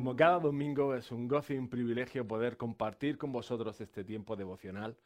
Como 0.00 0.16
cada 0.16 0.38
domingo 0.38 0.94
es 0.94 1.12
un 1.12 1.28
gozo 1.28 1.52
y 1.52 1.58
un 1.58 1.68
privilegio 1.68 2.26
poder 2.26 2.56
compartir 2.56 3.18
con 3.18 3.32
vosotros 3.32 3.82
este 3.82 4.02
tiempo 4.02 4.34
devocional, 4.34 4.96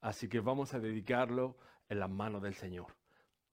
así 0.00 0.28
que 0.28 0.40
vamos 0.40 0.74
a 0.74 0.80
dedicarlo 0.80 1.56
en 1.88 2.00
las 2.00 2.10
manos 2.10 2.42
del 2.42 2.54
Señor. 2.54 2.88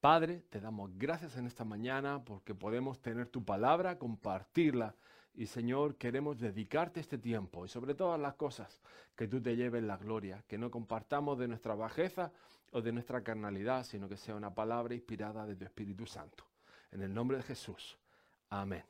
Padre, 0.02 0.42
te 0.50 0.60
damos 0.60 0.90
gracias 0.98 1.38
en 1.38 1.46
esta 1.46 1.64
mañana 1.64 2.26
porque 2.26 2.56
podemos 2.56 3.00
tener 3.00 3.28
tu 3.28 3.46
palabra, 3.46 4.00
compartirla 4.00 4.96
y 5.36 5.46
Señor, 5.46 5.98
queremos 5.98 6.40
dedicarte 6.40 7.00
este 7.00 7.20
tiempo 7.20 7.64
y 7.64 7.70
sobre 7.70 7.94
todas 7.94 8.20
las 8.20 8.34
cosas 8.34 8.82
que 9.16 9.28
tú 9.28 9.40
te 9.40 9.56
lleves 9.56 9.84
la 9.84 9.98
gloria, 9.98 10.44
que 10.48 10.58
no 10.58 10.72
compartamos 10.72 11.38
de 11.38 11.48
nuestra 11.48 11.76
bajeza 11.76 12.32
o 12.72 12.82
de 12.82 12.92
nuestra 12.92 13.22
carnalidad, 13.22 13.84
sino 13.84 14.10
que 14.10 14.18
sea 14.18 14.34
una 14.34 14.56
palabra 14.56 14.96
inspirada 14.96 15.46
de 15.46 15.56
tu 15.56 15.64
Espíritu 15.64 16.08
Santo. 16.08 16.44
En 16.92 17.04
el 17.04 17.14
nombre 17.14 17.38
de 17.38 17.44
Jesús. 17.44 18.00
Amén. 18.50 18.84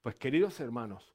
Pues 0.00 0.14
queridos 0.14 0.60
hermanos, 0.60 1.12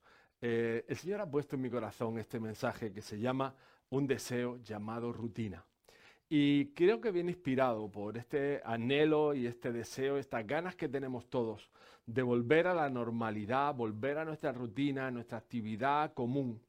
eh, 0.48 0.85
el 0.88 0.95
Señor 0.95 1.22
ha 1.22 1.26
puesto 1.26 1.55
en 1.55 1.63
mi 1.63 1.72
corazón 1.72 2.20
este 2.20 2.40
mensaje 2.40 2.94
que 2.94 3.02
se 3.02 3.17
llama 3.17 3.55
un 3.90 4.05
deseo 4.05 4.58
llamado 4.62 5.12
rutina. 5.12 5.66
Y 6.30 6.68
creo 6.68 7.02
que 7.02 7.09
viene 7.09 7.31
inspirado 7.31 7.90
por 7.90 8.16
este 8.16 8.62
anhelo 8.63 9.34
y 9.34 9.48
este 9.48 9.71
deseo, 9.71 10.18
estas 10.20 10.45
ganas 10.45 10.76
que 10.76 10.88
tenemos 10.88 11.26
todos 11.31 11.71
de 12.05 12.21
volver 12.21 12.68
a 12.68 12.76
la 12.76 12.91
normalidad, 12.91 13.73
volver 13.73 14.20
a 14.20 14.26
nuestra 14.26 14.52
rutina, 14.52 15.08
a 15.08 15.12
nuestra 15.12 15.40
actividad 15.40 16.13
común. 16.13 16.62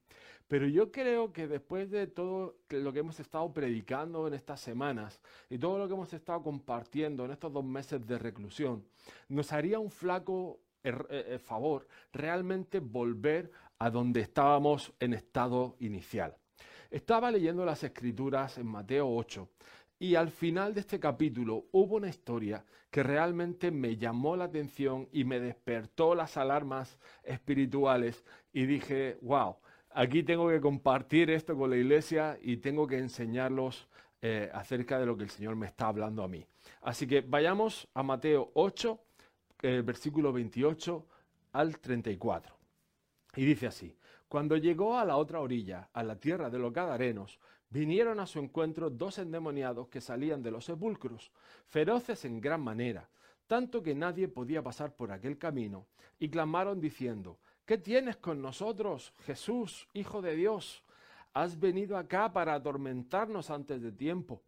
Pero 0.49 0.66
yo 0.66 0.91
creo 0.91 1.30
que 1.35 1.47
después 1.47 1.91
de 1.91 2.07
todo 2.07 2.57
lo 2.71 2.95
que 2.95 3.01
hemos 3.01 3.21
estado 3.21 3.52
predicando 3.52 4.27
en 4.27 4.33
estas 4.33 4.59
semanas 4.59 5.21
y 5.51 5.59
todo 5.59 5.77
lo 5.77 5.87
que 5.87 5.93
hemos 5.93 6.15
estado 6.15 6.43
compartiendo 6.43 7.27
en 7.27 7.33
estos 7.33 7.52
dos 7.52 7.65
meses 7.65 8.07
de 8.07 8.19
reclusión, 8.19 8.87
nos 9.29 9.52
haría 9.52 9.79
un 9.79 9.91
flaco 9.91 10.61
Er, 10.87 11.05
eh, 11.11 11.24
eh, 11.30 11.38
favor 11.41 11.88
realmente 12.13 12.79
volver 12.79 13.51
a 13.79 13.91
donde 13.91 14.21
estábamos 14.21 14.93
en 15.01 15.13
estado 15.15 15.77
inicial. 15.80 16.37
Estaba 16.91 17.30
leyendo 17.30 17.65
las 17.65 17.83
escrituras 17.85 18.59
en 18.59 18.66
Mateo 18.66 19.09
8 19.09 19.49
y 19.99 20.15
al 20.15 20.30
final 20.30 20.74
de 20.74 20.80
este 20.80 21.01
capítulo 21.01 21.66
hubo 21.73 21.96
una 21.96 22.09
historia 22.09 22.65
que 22.91 23.02
realmente 23.02 23.71
me 23.71 23.96
llamó 23.96 24.37
la 24.37 24.45
atención 24.45 25.09
y 25.13 25.24
me 25.24 25.41
despertó 25.41 26.15
las 26.15 26.37
alarmas 26.37 26.99
espirituales 27.23 28.24
y 28.52 28.66
dije, 28.66 29.18
wow, 29.23 29.57
aquí 29.90 30.23
tengo 30.23 30.49
que 30.49 30.61
compartir 30.61 31.30
esto 31.30 31.57
con 31.57 31.71
la 31.71 31.77
iglesia 31.77 32.38
y 32.43 32.59
tengo 32.59 32.87
que 32.87 32.99
enseñarlos 32.99 33.88
eh, 34.23 34.51
acerca 34.52 34.99
de 34.99 35.07
lo 35.07 35.16
que 35.16 35.24
el 35.24 35.30
Señor 35.30 35.57
me 35.57 35.66
está 35.66 35.88
hablando 35.88 36.23
a 36.23 36.29
mí. 36.29 36.46
Así 36.83 37.07
que 37.07 37.21
vayamos 37.21 37.88
a 37.95 38.02
Mateo 38.02 38.51
8 38.55 39.01
el 39.63 39.83
versículo 39.83 40.33
28 40.33 41.07
al 41.52 41.79
34. 41.79 42.55
Y 43.37 43.45
dice 43.45 43.66
así, 43.66 43.96
cuando 44.29 44.56
llegó 44.56 44.98
a 44.98 45.04
la 45.04 45.16
otra 45.16 45.40
orilla, 45.40 45.88
a 45.92 46.02
la 46.02 46.16
tierra 46.16 46.51
de 46.51 46.59
los 46.59 46.73
Gadarenos, 46.73 47.38
vinieron 47.70 48.18
a 48.18 48.26
su 48.26 48.38
encuentro 48.38 48.90
dos 48.90 49.18
endemoniados 49.18 49.88
que 49.88 50.01
salían 50.01 50.43
de 50.43 50.51
los 50.51 50.65
sepulcros, 50.65 51.30
feroces 51.66 52.24
en 52.24 52.40
gran 52.40 52.62
manera, 52.62 53.09
tanto 53.46 53.82
que 53.82 53.95
nadie 53.95 54.26
podía 54.26 54.62
pasar 54.62 54.96
por 54.96 55.12
aquel 55.12 55.38
camino, 55.38 55.87
y 56.18 56.28
clamaron 56.28 56.80
diciendo, 56.80 57.38
¿qué 57.65 57.78
tienes 57.78 58.16
con 58.16 58.43
nosotros, 58.43 59.12
Jesús, 59.26 59.87
Hijo 59.93 60.23
de 60.23 60.34
Dios? 60.34 60.82
¿Has 61.34 61.60
venido 61.60 61.98
acá 61.98 62.32
para 62.32 62.54
atormentarnos 62.54 63.50
antes 63.50 63.82
de 63.82 63.93
tiempo? 63.93 64.43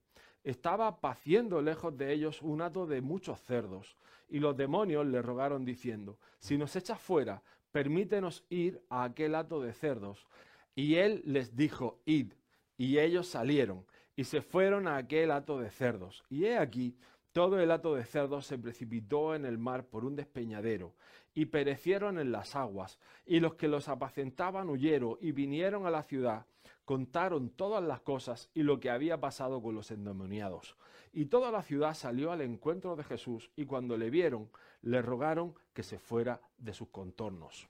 estaba 0.44 1.00
paciendo 1.00 1.60
lejos 1.60 1.96
de 1.96 2.12
ellos 2.12 2.40
un 2.42 2.62
hato 2.62 2.86
de 2.86 3.00
muchos 3.00 3.40
cerdos, 3.42 3.96
y 4.30 4.38
los 4.38 4.56
demonios 4.56 5.06
le 5.06 5.22
rogaron 5.22 5.64
diciendo, 5.64 6.18
si 6.38 6.56
nos 6.58 6.74
echas 6.76 7.00
fuera, 7.00 7.42
permítenos 7.72 8.44
ir 8.48 8.82
a 8.88 9.04
aquel 9.04 9.34
hato 9.34 9.60
de 9.60 9.72
cerdos. 9.72 10.26
Y 10.74 10.96
él 10.96 11.22
les 11.24 11.56
dijo, 11.56 12.00
id, 12.04 12.32
y 12.76 12.98
ellos 12.98 13.26
salieron, 13.26 13.84
y 14.16 14.24
se 14.24 14.42
fueron 14.42 14.86
a 14.86 14.96
aquel 14.96 15.30
hato 15.30 15.58
de 15.58 15.70
cerdos. 15.70 16.24
Y 16.30 16.44
he 16.44 16.58
aquí, 16.58 16.96
todo 17.32 17.60
el 17.60 17.70
hato 17.70 17.94
de 17.94 18.04
cerdos 18.04 18.46
se 18.46 18.58
precipitó 18.58 19.34
en 19.34 19.44
el 19.44 19.58
mar 19.58 19.86
por 19.86 20.04
un 20.04 20.16
despeñadero, 20.16 20.94
y 21.38 21.46
perecieron 21.46 22.18
en 22.18 22.32
las 22.32 22.56
aguas, 22.56 22.98
y 23.24 23.38
los 23.38 23.54
que 23.54 23.68
los 23.68 23.86
apacentaban 23.88 24.68
huyeron 24.68 25.18
y 25.20 25.30
vinieron 25.30 25.86
a 25.86 25.90
la 25.90 26.02
ciudad, 26.02 26.46
contaron 26.84 27.50
todas 27.50 27.80
las 27.80 28.00
cosas 28.00 28.50
y 28.54 28.64
lo 28.64 28.80
que 28.80 28.90
había 28.90 29.20
pasado 29.20 29.62
con 29.62 29.76
los 29.76 29.92
endemoniados. 29.92 30.74
Y 31.12 31.26
toda 31.26 31.52
la 31.52 31.62
ciudad 31.62 31.94
salió 31.94 32.32
al 32.32 32.40
encuentro 32.40 32.96
de 32.96 33.04
Jesús, 33.04 33.52
y 33.54 33.66
cuando 33.66 33.96
le 33.96 34.10
vieron, 34.10 34.50
le 34.82 35.00
rogaron 35.00 35.54
que 35.74 35.84
se 35.84 36.00
fuera 36.00 36.40
de 36.56 36.74
sus 36.74 36.88
contornos. 36.88 37.68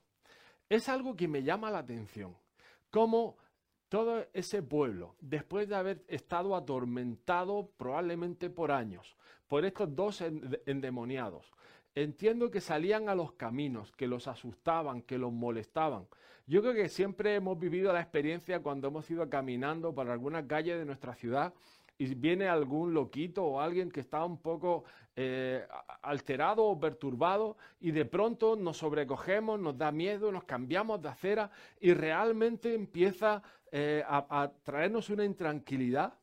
Es 0.67 0.89
algo 0.89 1.15
que 1.15 1.27
me 1.27 1.43
llama 1.43 1.69
la 1.69 1.77
atención, 1.77 2.35
cómo 2.89 3.37
todo 3.87 4.25
ese 4.33 4.63
pueblo, 4.63 5.13
después 5.19 5.69
de 5.69 5.75
haber 5.75 6.03
estado 6.07 6.55
atormentado 6.55 7.69
probablemente 7.77 8.49
por 8.49 8.71
años 8.71 9.15
por 9.49 9.65
estos 9.65 9.93
dos 9.95 10.23
endemoniados, 10.67 11.51
entiendo 12.03 12.49
que 12.51 12.61
salían 12.61 13.09
a 13.09 13.15
los 13.15 13.33
caminos, 13.33 13.91
que 13.91 14.07
los 14.07 14.27
asustaban, 14.27 15.01
que 15.01 15.17
los 15.17 15.31
molestaban. 15.31 16.07
Yo 16.47 16.61
creo 16.61 16.73
que 16.73 16.89
siempre 16.89 17.35
hemos 17.35 17.59
vivido 17.59 17.93
la 17.93 18.01
experiencia 18.01 18.61
cuando 18.61 18.87
hemos 18.87 19.09
ido 19.11 19.29
caminando 19.29 19.93
por 19.93 20.09
alguna 20.09 20.47
calle 20.47 20.77
de 20.77 20.85
nuestra 20.85 21.13
ciudad 21.13 21.53
y 21.97 22.15
viene 22.15 22.47
algún 22.47 22.93
loquito 22.93 23.43
o 23.43 23.59
alguien 23.59 23.91
que 23.91 23.99
está 23.99 24.23
un 24.23 24.37
poco 24.37 24.85
eh, 25.15 25.67
alterado 26.01 26.63
o 26.63 26.79
perturbado 26.79 27.57
y 27.81 27.91
de 27.91 28.05
pronto 28.05 28.55
nos 28.55 28.77
sobrecogemos, 28.77 29.59
nos 29.59 29.77
da 29.77 29.91
miedo, 29.91 30.31
nos 30.31 30.45
cambiamos 30.45 31.01
de 31.01 31.09
acera 31.09 31.51
y 31.79 31.93
realmente 31.93 32.73
empieza 32.73 33.43
eh, 33.71 34.01
a, 34.07 34.43
a 34.43 34.51
traernos 34.63 35.09
una 35.09 35.25
intranquilidad. 35.25 36.13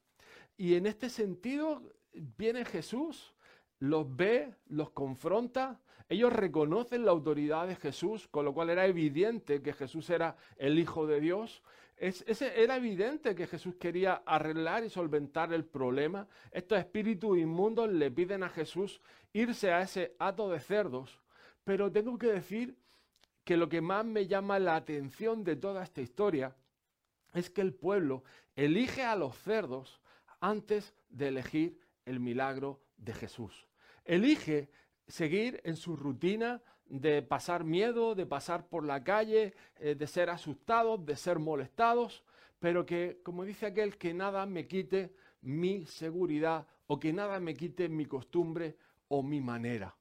Y 0.56 0.75
en 0.75 0.86
este 0.86 1.10
sentido 1.10 1.82
viene 2.12 2.65
Jesús 2.65 3.35
los 3.78 4.16
ve, 4.16 4.54
los 4.69 4.91
confronta, 4.91 5.81
ellos 6.09 6.32
reconocen 6.32 7.04
la 7.04 7.10
autoridad 7.10 7.66
de 7.66 7.75
Jesús, 7.75 8.28
con 8.28 8.44
lo 8.44 8.54
cual 8.54 8.70
era 8.70 8.87
evidente 8.87 9.60
que 9.60 9.72
Jesús 9.72 10.09
era 10.10 10.37
el 10.56 10.78
Hijo 10.78 11.06
de 11.06 11.20
Dios. 11.20 11.62
Es, 11.97 12.25
era 12.41 12.76
evidente 12.76 13.34
que 13.34 13.47
Jesús 13.47 13.75
quería 13.75 14.22
arreglar 14.25 14.84
y 14.84 14.91
solventar 14.91 15.53
el 15.53 15.65
problema. 15.65 16.28
Estos 16.53 16.78
espíritus 16.78 17.38
inmundos 17.38 17.91
le 17.91 18.10
piden 18.12 18.44
a 18.44 18.48
Jesús 18.50 19.00
irse 19.32 19.72
a 19.72 19.81
ese 19.81 20.15
hato 20.19 20.48
de 20.48 20.60
cerdos. 20.60 21.20
Pero 21.65 21.91
tengo 21.91 22.16
que 22.19 22.28
decir 22.28 22.76
que 23.42 23.56
lo 23.56 23.69
que 23.69 23.81
más 23.81 24.04
me 24.04 24.28
llama 24.28 24.60
la 24.60 24.76
atención 24.76 25.42
de 25.42 25.56
toda 25.56 25.82
esta 25.82 26.03
historia 26.03 26.54
es 27.34 27.50
que 27.50 27.62
el 27.62 27.75
pueblo 27.75 28.22
elige 28.54 29.03
a 29.03 29.16
los 29.16 29.36
cerdos 29.36 30.00
antes 30.41 30.94
de 31.09 31.28
elegir 31.28 31.81
el 32.04 32.20
milagro 32.20 32.81
de 32.97 33.12
Jesús. 33.15 33.67
Elige 34.05 34.71
seguir 35.07 35.61
en 35.65 35.77
su 35.77 35.97
rutina 35.97 36.62
de 36.87 37.23
pasar 37.23 37.65
miedo, 37.65 38.15
de 38.15 38.27
pasar 38.27 38.69
por 38.69 38.84
la 38.84 39.03
calle, 39.03 39.55
eh, 39.79 39.95
de 39.95 40.07
ser 40.07 40.31
asustados, 40.31 41.05
de 41.05 41.17
ser 41.17 41.39
molestados, 41.39 42.25
pero 42.59 42.87
que, 42.87 43.21
como 43.23 43.45
dice 43.45 43.67
aquel, 43.67 43.99
que 43.99 44.15
nada 44.15 44.47
me 44.47 44.67
quite 44.67 45.12
mi 45.43 45.84
seguridad 45.87 46.67
o 46.87 46.99
que 46.99 47.12
nada 47.12 47.41
me 47.41 47.55
quite 47.55 47.89
mi 47.89 48.07
costumbre 48.07 48.77
o 49.09 49.23
mi 49.23 49.41
manera. 49.41 49.97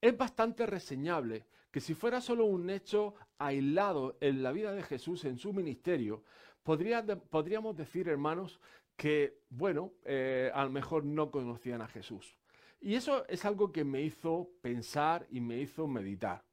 Es 0.00 0.16
bastante 0.16 0.66
reseñable 0.66 1.46
que 1.70 1.80
si 1.80 1.94
fuera 1.94 2.20
solo 2.20 2.44
un 2.44 2.68
hecho 2.68 3.14
aislado 3.38 4.18
en 4.20 4.42
la 4.42 4.52
vida 4.52 4.72
de 4.72 4.82
Jesús, 4.82 5.24
en 5.24 5.38
su 5.38 5.52
ministerio, 5.52 6.22
podríamos 6.62 7.76
decir, 7.76 8.08
hermanos, 8.08 8.60
que, 9.02 9.40
bueno, 9.50 9.94
eh, 10.04 10.48
a 10.54 10.62
lo 10.62 10.70
mejor 10.70 11.04
no 11.04 11.32
conocían 11.32 11.82
a 11.82 11.88
Jesús. 11.88 12.38
Y 12.80 12.94
eso 12.94 13.26
es 13.26 13.44
algo 13.44 13.72
que 13.72 13.82
me 13.82 14.00
hizo 14.00 14.50
pensar 14.60 15.26
y 15.28 15.40
me 15.40 15.58
hizo 15.58 15.88
meditar. 15.88 16.44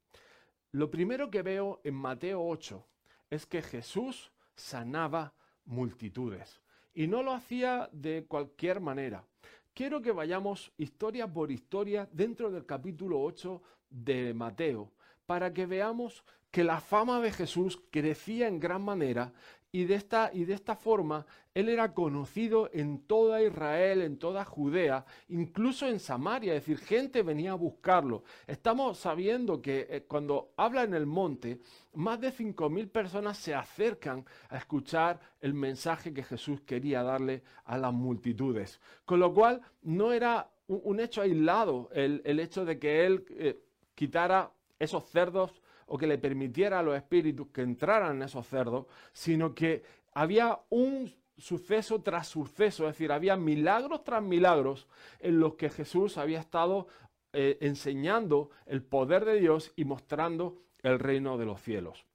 Lo 0.72 0.90
primero 0.90 1.30
que 1.30 1.42
veo 1.42 1.80
en 1.84 1.94
Mateo 1.94 2.44
8 2.44 2.84
es 3.30 3.46
que 3.46 3.62
Jesús 3.62 4.32
sanaba 4.56 5.32
multitudes 5.64 6.60
y 6.92 7.06
no 7.06 7.22
lo 7.22 7.34
hacía 7.34 7.88
de 7.92 8.26
cualquier 8.26 8.80
manera. 8.80 9.24
Quiero 9.72 10.02
que 10.02 10.10
vayamos 10.10 10.72
historia 10.76 11.32
por 11.32 11.52
historia 11.52 12.08
dentro 12.10 12.50
del 12.50 12.66
capítulo 12.66 13.22
8 13.22 13.62
de 13.90 14.34
Mateo 14.34 14.92
para 15.24 15.52
que 15.54 15.66
veamos 15.66 16.24
que 16.50 16.64
la 16.64 16.80
fama 16.80 17.20
de 17.20 17.30
Jesús 17.30 17.80
crecía 17.92 18.48
en 18.48 18.58
gran 18.58 18.82
manera 18.82 19.32
y 19.72 19.84
de 19.84 19.94
esta, 19.94 20.30
y 20.32 20.44
de 20.44 20.54
esta 20.54 20.74
forma 20.74 21.26
él 21.54 21.68
era 21.68 21.94
conocido 21.94 22.70
en 22.72 23.06
toda 23.06 23.42
Israel, 23.42 24.02
en 24.02 24.18
toda 24.18 24.44
Judea, 24.44 25.04
incluso 25.28 25.86
en 25.86 25.98
Samaria, 25.98 26.54
es 26.54 26.62
decir, 26.66 26.78
gente 26.78 27.22
venía 27.22 27.52
a 27.52 27.56
buscarlo. 27.56 28.22
Estamos 28.46 28.98
sabiendo 28.98 29.60
que 29.60 29.86
eh, 29.90 30.04
cuando 30.06 30.52
habla 30.56 30.84
en 30.84 30.94
el 30.94 31.06
monte, 31.06 31.60
más 31.94 32.20
de 32.20 32.32
5.000 32.32 32.90
personas 32.90 33.38
se 33.38 33.54
acercan 33.54 34.24
a 34.48 34.58
escuchar 34.58 35.20
el 35.40 35.54
mensaje 35.54 36.14
que 36.14 36.22
Jesús 36.22 36.60
quería 36.60 37.02
darle 37.02 37.42
a 37.64 37.76
las 37.76 37.92
multitudes. 37.92 38.80
Con 39.04 39.20
lo 39.20 39.34
cual 39.34 39.60
no 39.82 40.12
era 40.12 40.48
un, 40.68 41.00
hecho 41.00 41.22
aislado 41.22 41.90
el, 41.92 42.38
hecho 42.38 42.64
de 42.64 42.78
que 42.78 43.04
él 43.04 43.24
eh, 43.30 43.60
quitara 43.96 44.52
esos 44.78 45.04
cerdos 45.10 45.59
o 45.92 45.98
que 45.98 46.06
le 46.06 46.18
permitiera 46.18 46.78
a 46.78 46.82
los 46.84 46.96
espíritus 46.96 47.48
que 47.48 47.62
entraran 47.62 48.16
en 48.16 48.22
esos 48.22 48.46
cerdos, 48.46 48.86
sino 49.12 49.52
que 49.52 49.82
había 50.12 50.60
un 50.70 51.12
suceso 51.36 52.00
tras 52.00 52.28
suceso, 52.28 52.86
es 52.86 52.94
decir, 52.94 53.10
había 53.10 53.36
milagros 53.36 54.04
tras 54.04 54.22
milagros 54.22 54.86
en 55.18 55.40
los 55.40 55.54
que 55.54 55.68
Jesús 55.68 56.16
había 56.16 56.38
estado 56.38 56.86
eh, 57.32 57.58
enseñando 57.60 58.50
el 58.66 58.84
poder 58.84 59.24
de 59.24 59.40
Dios 59.40 59.72
y 59.74 59.84
mostrando 59.84 60.62
el 60.82 61.00
reino 61.00 61.36
de 61.38 61.46
los 61.46 61.60
cielos. 61.60 62.06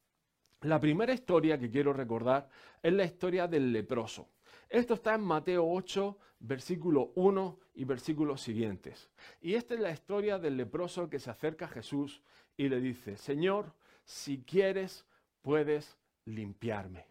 La 0.62 0.80
primera 0.80 1.14
historia 1.14 1.60
que 1.60 1.70
quiero 1.70 1.92
recordar 1.92 2.48
es 2.82 2.94
la 2.94 3.04
historia 3.04 3.46
del 3.46 3.74
leproso. 3.74 4.30
Esto 4.70 4.94
está 4.94 5.16
en 5.16 5.22
Mateo 5.22 5.70
8, 5.70 6.18
versículo 6.40 7.12
1 7.16 7.60
y 7.74 7.84
versículos 7.84 8.42
siguientes. 8.42 9.10
Y 9.42 9.56
esta 9.56 9.74
es 9.74 9.82
la 9.82 9.92
historia 9.92 10.40
del 10.40 10.56
leproso 10.56 11.10
que 11.10 11.20
se 11.20 11.30
acerca 11.30 11.66
a 11.66 11.70
Jesús 11.70 12.22
y 12.58 12.70
le 12.70 12.80
dice, 12.80 13.18
Señor, 13.18 13.74
si 14.04 14.44
quieres, 14.44 15.06
puedes 15.42 15.98
limpiarme. 16.26 17.06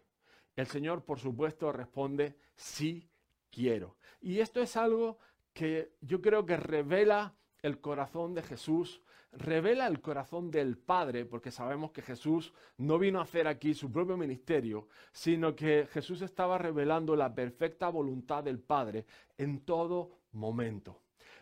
El 0.55 0.67
Señor, 0.67 1.03
por 1.03 1.19
supuesto, 1.19 1.71
responde, 1.71 2.35
sí 2.55 3.09
quiero. 3.51 3.97
Y 4.21 4.39
esto 4.39 4.61
es 4.61 4.77
algo 4.77 5.19
que 5.53 5.93
yo 6.01 6.21
creo 6.21 6.45
que 6.45 6.57
revela 6.57 7.35
el 7.61 7.79
corazón 7.79 8.33
de 8.33 8.43
Jesús, 8.43 9.01
revela 9.31 9.87
el 9.87 10.01
corazón 10.01 10.51
del 10.51 10.77
Padre, 10.77 11.25
porque 11.25 11.51
sabemos 11.51 11.91
que 11.91 12.01
Jesús 12.01 12.53
no 12.77 12.99
vino 12.99 13.19
a 13.19 13.23
hacer 13.23 13.47
aquí 13.47 13.73
su 13.73 13.91
propio 13.91 14.17
ministerio, 14.17 14.87
sino 15.11 15.55
que 15.55 15.87
Jesús 15.91 16.21
estaba 16.21 16.57
revelando 16.57 17.15
la 17.15 17.33
perfecta 17.33 17.89
voluntad 17.89 18.43
del 18.43 18.59
Padre 18.59 19.05
en 19.37 19.61
todo 19.61 20.19
momento. 20.33 21.01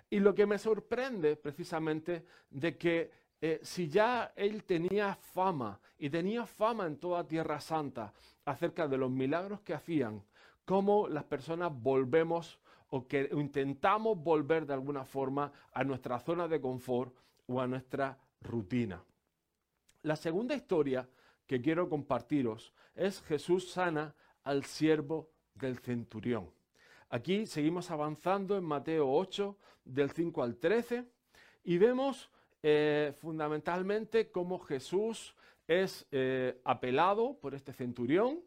Y 0.10 0.20
lo 0.20 0.34
que 0.34 0.46
me 0.46 0.60
sorprende 0.60 1.36
precisamente 1.36 2.26
de 2.50 2.78
que 2.78 3.12
eh, 3.46 3.60
si 3.62 3.90
ya 3.90 4.32
él 4.38 4.64
tenía 4.64 5.16
fama 5.16 5.78
y 5.98 6.10
tenía 6.10 6.46
fama 6.46 6.88
en 6.88 6.96
toda 6.96 7.28
Tierra 7.28 7.60
Santa 7.60 8.14
acerca 8.46 8.88
de 8.88 8.98
los 8.98 9.12
milagros 9.12 9.60
que 9.60 9.74
hacían, 9.74 10.24
cómo 10.64 11.10
las 11.10 11.26
personas 11.26 11.70
volvemos 11.76 12.58
o 12.88 13.06
que 13.06 13.30
intentamos 13.34 14.18
volver 14.18 14.66
de 14.66 14.74
alguna 14.76 15.04
forma 15.04 15.52
a 15.74 15.84
nuestra 15.84 16.22
zona 16.22 16.48
de 16.48 16.62
confort 16.62 17.14
o 17.48 17.60
a 17.60 17.68
nuestra 17.68 18.18
rutina. 18.40 19.04
La 20.04 20.16
segunda 20.16 20.56
historia 20.56 21.10
que 21.46 21.60
quiero 21.60 21.90
compartiros 21.90 22.74
es 22.96 23.22
Jesús 23.24 23.70
sana 23.70 24.16
al 24.46 24.64
siervo 24.64 25.32
del 25.54 25.80
centurión. 25.80 26.50
Aquí 27.10 27.46
seguimos 27.46 27.92
avanzando 27.92 28.56
en 28.58 28.64
Mateo 28.64 29.12
8, 29.12 29.58
del 29.84 30.12
5 30.12 30.44
al 30.44 30.56
13, 30.56 31.06
y 31.66 31.78
vemos 31.78 32.30
eh, 32.64 33.14
fundamentalmente 33.18 34.32
cómo 34.32 34.58
Jesús 34.60 35.36
es 35.68 36.08
eh, 36.12 36.60
apelado 36.64 37.38
por 37.40 37.54
este 37.54 37.74
centurión. 37.74 38.40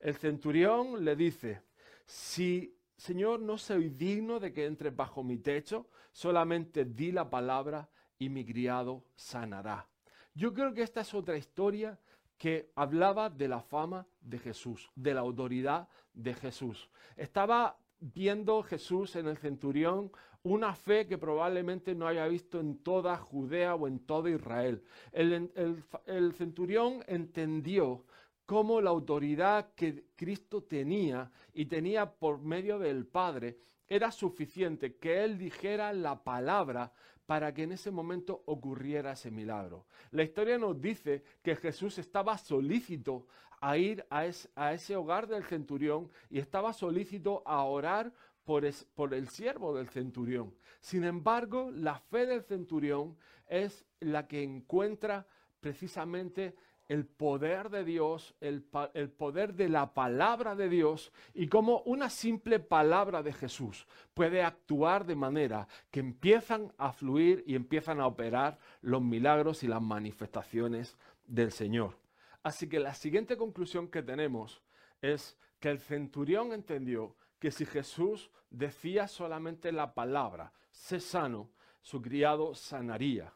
El 0.00 0.16
centurión 0.16 1.04
le 1.04 1.14
dice, 1.14 1.62
si 2.04 2.76
Señor 2.96 3.40
no 3.40 3.58
soy 3.58 3.88
digno 3.88 4.40
de 4.40 4.52
que 4.52 4.66
entres 4.66 4.94
bajo 4.94 5.22
mi 5.22 5.38
techo, 5.38 5.88
solamente 6.10 6.84
di 6.84 7.12
la 7.12 7.30
palabra 7.30 7.88
y 8.18 8.28
mi 8.28 8.44
criado 8.44 9.04
sanará. 9.14 9.88
Yo 10.34 10.52
creo 10.52 10.74
que 10.74 10.82
esta 10.82 11.00
es 11.00 11.14
otra 11.14 11.36
historia 11.36 11.98
que 12.38 12.72
hablaba 12.74 13.30
de 13.30 13.46
la 13.48 13.60
fama 13.60 14.06
de 14.20 14.38
Jesús, 14.38 14.90
de 14.96 15.14
la 15.14 15.20
autoridad 15.20 15.88
de 16.12 16.34
Jesús. 16.34 16.90
Estaba 17.16 17.78
viendo 18.00 18.62
Jesús 18.64 19.14
en 19.14 19.28
el 19.28 19.36
centurión 19.36 20.10
una 20.44 20.74
fe 20.74 21.06
que 21.06 21.18
probablemente 21.18 21.94
no 21.94 22.06
haya 22.06 22.26
visto 22.26 22.58
en 22.58 22.78
toda 22.82 23.16
Judea 23.16 23.74
o 23.74 23.86
en 23.86 24.00
todo 24.00 24.28
Israel. 24.28 24.82
El, 25.12 26.32
centurión 26.34 27.04
entendió 27.06 28.04
cómo 28.44 28.80
la 28.80 28.90
autoridad 28.90 29.72
que 29.74 30.04
Cristo 30.16 30.62
tenía 30.64 31.30
y 31.54 31.66
tenía 31.66 32.10
por 32.10 32.40
medio 32.40 32.78
del 32.78 33.06
Padre 33.06 33.58
era 33.86 34.10
suficiente 34.10 34.96
que 34.96 35.22
Él 35.22 35.38
dijera 35.38 35.92
la 35.92 36.24
palabra 36.24 36.92
para 37.26 37.54
que 37.54 37.62
en 37.62 37.72
ese 37.72 37.90
momento 37.90 38.42
ocurriera 38.46 39.12
ese 39.12 39.30
milagro. 39.30 39.86
La 40.10 40.24
historia 40.24 40.58
nos 40.58 40.80
dice 40.80 41.22
que 41.42 41.54
Jesús 41.54 41.98
estaba 41.98 42.36
solícito 42.36 43.26
a 43.62 43.76
ir 43.76 44.04
a, 44.10 44.26
ese 44.26 44.96
hogar 44.96 45.28
del 45.28 45.44
centurión 45.44 46.10
y 46.28 46.40
estaba 46.40 46.72
solícito 46.72 47.44
a 47.46 47.62
orar 47.62 48.12
por, 48.44 48.64
el 48.64 49.28
siervo 49.28 49.74
del 49.74 49.88
centurión. 49.88 50.54
Sin 50.80 51.04
embargo, 51.04 51.70
la 51.72 51.98
fe 51.98 52.26
del 52.26 52.42
centurión 52.42 53.16
es 53.46 53.84
la 54.00 54.26
que 54.26 54.42
encuentra 54.42 55.26
precisamente 55.60 56.54
el 56.88 57.06
poder 57.06 57.70
de 57.70 57.84
Dios, 57.84 58.34
el, 58.40 58.62
poder 58.62 59.54
de 59.54 59.68
la 59.68 59.94
palabra 59.94 60.54
de 60.54 60.68
Dios 60.68 61.12
y 61.32 61.46
cómo 61.46 61.82
una 61.86 62.10
simple 62.10 62.58
palabra 62.58 63.22
de 63.22 63.32
Jesús 63.32 63.86
puede 64.12 64.42
actuar 64.42 65.06
de 65.06 65.14
manera 65.14 65.68
que 65.90 66.00
empiezan 66.00 66.72
a 66.76 66.92
fluir 66.92 67.44
y 67.46 67.54
empiezan 67.54 68.00
a 68.00 68.06
operar 68.06 68.58
los 68.82 69.00
milagros 69.00 69.62
y 69.62 69.68
las 69.68 69.80
manifestaciones 69.80 70.98
del 71.24 71.52
Señor. 71.52 71.96
Así 72.42 72.68
que 72.68 72.80
la 72.80 72.94
siguiente 72.94 73.36
conclusión 73.36 73.88
que 73.88 74.02
tenemos 74.02 74.60
es 75.00 75.38
que 75.60 75.70
el 75.70 75.78
centurión 75.78 76.52
entendió 76.52 77.14
que 77.42 77.50
si 77.50 77.66
Jesús 77.66 78.30
decía 78.50 79.08
solamente 79.08 79.72
la 79.72 79.94
palabra, 79.94 80.52
sé 80.70 81.00
sano, 81.00 81.50
su 81.80 82.00
criado 82.00 82.54
sanaría. 82.54 83.34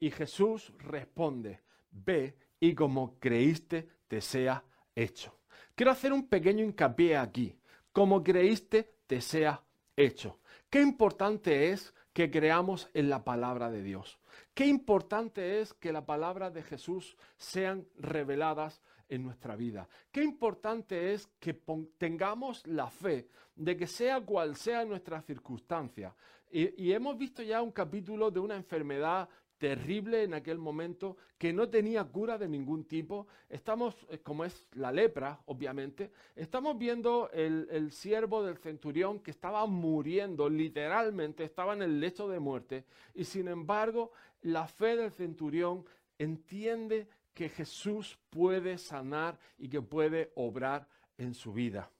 Y 0.00 0.10
Jesús 0.10 0.72
responde, 0.78 1.60
ve 1.92 2.36
y 2.58 2.74
como 2.74 3.16
creíste 3.20 3.88
te 4.08 4.20
sea 4.20 4.64
hecho. 4.96 5.38
Quiero 5.76 5.92
hacer 5.92 6.12
un 6.12 6.26
pequeño 6.26 6.64
hincapié 6.64 7.16
aquí. 7.16 7.56
Como 7.92 8.24
creíste 8.24 8.96
te 9.06 9.20
sea 9.20 9.62
hecho. 9.94 10.40
Qué 10.68 10.82
importante 10.82 11.70
es 11.70 11.94
que 12.12 12.32
creamos 12.32 12.90
en 12.92 13.08
la 13.08 13.22
palabra 13.22 13.70
de 13.70 13.84
Dios. 13.84 14.18
Qué 14.52 14.66
importante 14.66 15.60
es 15.60 15.74
que 15.74 15.92
la 15.92 16.04
palabra 16.04 16.50
de 16.50 16.64
Jesús 16.64 17.16
sean 17.36 17.86
reveladas 17.98 18.82
en 19.08 19.22
nuestra 19.22 19.56
vida. 19.56 19.88
Qué 20.10 20.22
importante 20.22 21.12
es 21.12 21.26
que 21.38 21.54
tengamos 21.98 22.66
la 22.66 22.90
fe 22.90 23.28
de 23.54 23.76
que 23.76 23.86
sea 23.86 24.20
cual 24.20 24.56
sea 24.56 24.84
nuestra 24.84 25.20
circunstancia. 25.22 26.14
Y, 26.50 26.84
y 26.84 26.92
hemos 26.92 27.16
visto 27.16 27.42
ya 27.42 27.62
un 27.62 27.72
capítulo 27.72 28.30
de 28.30 28.40
una 28.40 28.56
enfermedad 28.56 29.28
terrible 29.58 30.24
en 30.24 30.34
aquel 30.34 30.58
momento, 30.58 31.16
que 31.38 31.52
no 31.52 31.68
tenía 31.68 32.04
cura 32.04 32.36
de 32.36 32.48
ningún 32.48 32.84
tipo. 32.84 33.28
Estamos, 33.48 33.96
eh, 34.10 34.18
como 34.18 34.44
es 34.44 34.66
la 34.72 34.92
lepra, 34.92 35.40
obviamente, 35.46 36.10
estamos 36.36 36.76
viendo 36.76 37.30
el, 37.32 37.68
el 37.70 37.90
siervo 37.90 38.42
del 38.42 38.58
centurión 38.58 39.20
que 39.20 39.30
estaba 39.30 39.64
muriendo, 39.66 40.50
literalmente, 40.50 41.44
estaba 41.44 41.72
en 41.72 41.82
el 41.82 42.00
lecho 42.00 42.28
de 42.28 42.40
muerte, 42.40 42.84
y 43.14 43.24
sin 43.24 43.48
embargo, 43.48 44.12
la 44.42 44.66
fe 44.66 44.96
del 44.96 45.12
centurión 45.12 45.86
entiende 46.18 47.08
que 47.34 47.48
Jesús 47.48 48.18
puede 48.30 48.78
sanar 48.78 49.38
y 49.58 49.68
que 49.68 49.82
puede 49.82 50.32
obrar 50.36 50.88
en 51.18 51.34
su 51.34 51.52
vida. 51.52 51.90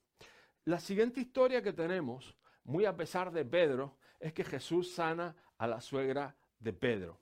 La 0.64 0.80
siguiente 0.80 1.20
historia 1.20 1.62
que 1.62 1.72
tenemos, 1.72 2.36
muy 2.64 2.86
a 2.86 2.96
pesar 2.96 3.30
de 3.32 3.44
Pedro, 3.44 3.98
es 4.18 4.32
que 4.32 4.44
Jesús 4.44 4.94
sana 4.94 5.36
a 5.58 5.66
la 5.66 5.80
suegra 5.80 6.34
de 6.58 6.72
Pedro. 6.72 7.18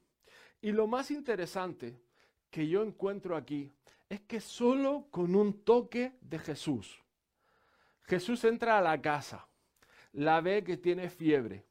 Y 0.61 0.71
lo 0.71 0.87
más 0.87 1.11
interesante 1.11 2.01
que 2.51 2.69
yo 2.69 2.85
encuentro 2.85 3.37
aquí 3.37 3.73
es 4.09 4.21
que 4.21 4.41
solo 4.41 5.09
con 5.11 5.35
un 5.35 5.65
toque 5.65 6.19
de 6.21 6.39
Jesús, 6.39 7.03
Jesús 8.05 8.45
entra 8.45 8.79
a 8.79 8.83
la 8.83 9.01
casa, 9.01 9.49
la 10.13 10.41
ve 10.41 10.63
que 10.63 10.77
tiene 10.77 11.09
fiebre 11.09 11.65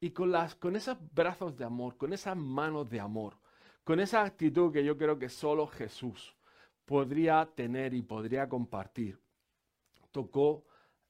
y 0.00 0.10
con, 0.10 0.30
las, 0.30 0.54
con 0.54 0.76
esos 0.76 0.96
brazos 1.12 1.56
de 1.56 1.64
amor, 1.64 1.96
con 1.96 2.12
esas 2.12 2.36
manos 2.36 2.88
de 2.88 3.00
amor, 3.00 3.36
con 3.84 4.00
esa 4.00 4.22
actitud 4.22 4.72
que 4.72 4.84
yo 4.84 4.96
creo 4.96 5.18
que 5.18 5.28
solo 5.28 5.66
Jesús 5.66 6.36
podría 6.84 7.48
tener 7.54 7.94
y 7.94 8.02
podría 8.02 8.48
compartir, 8.48 9.20
tocó 10.10 10.64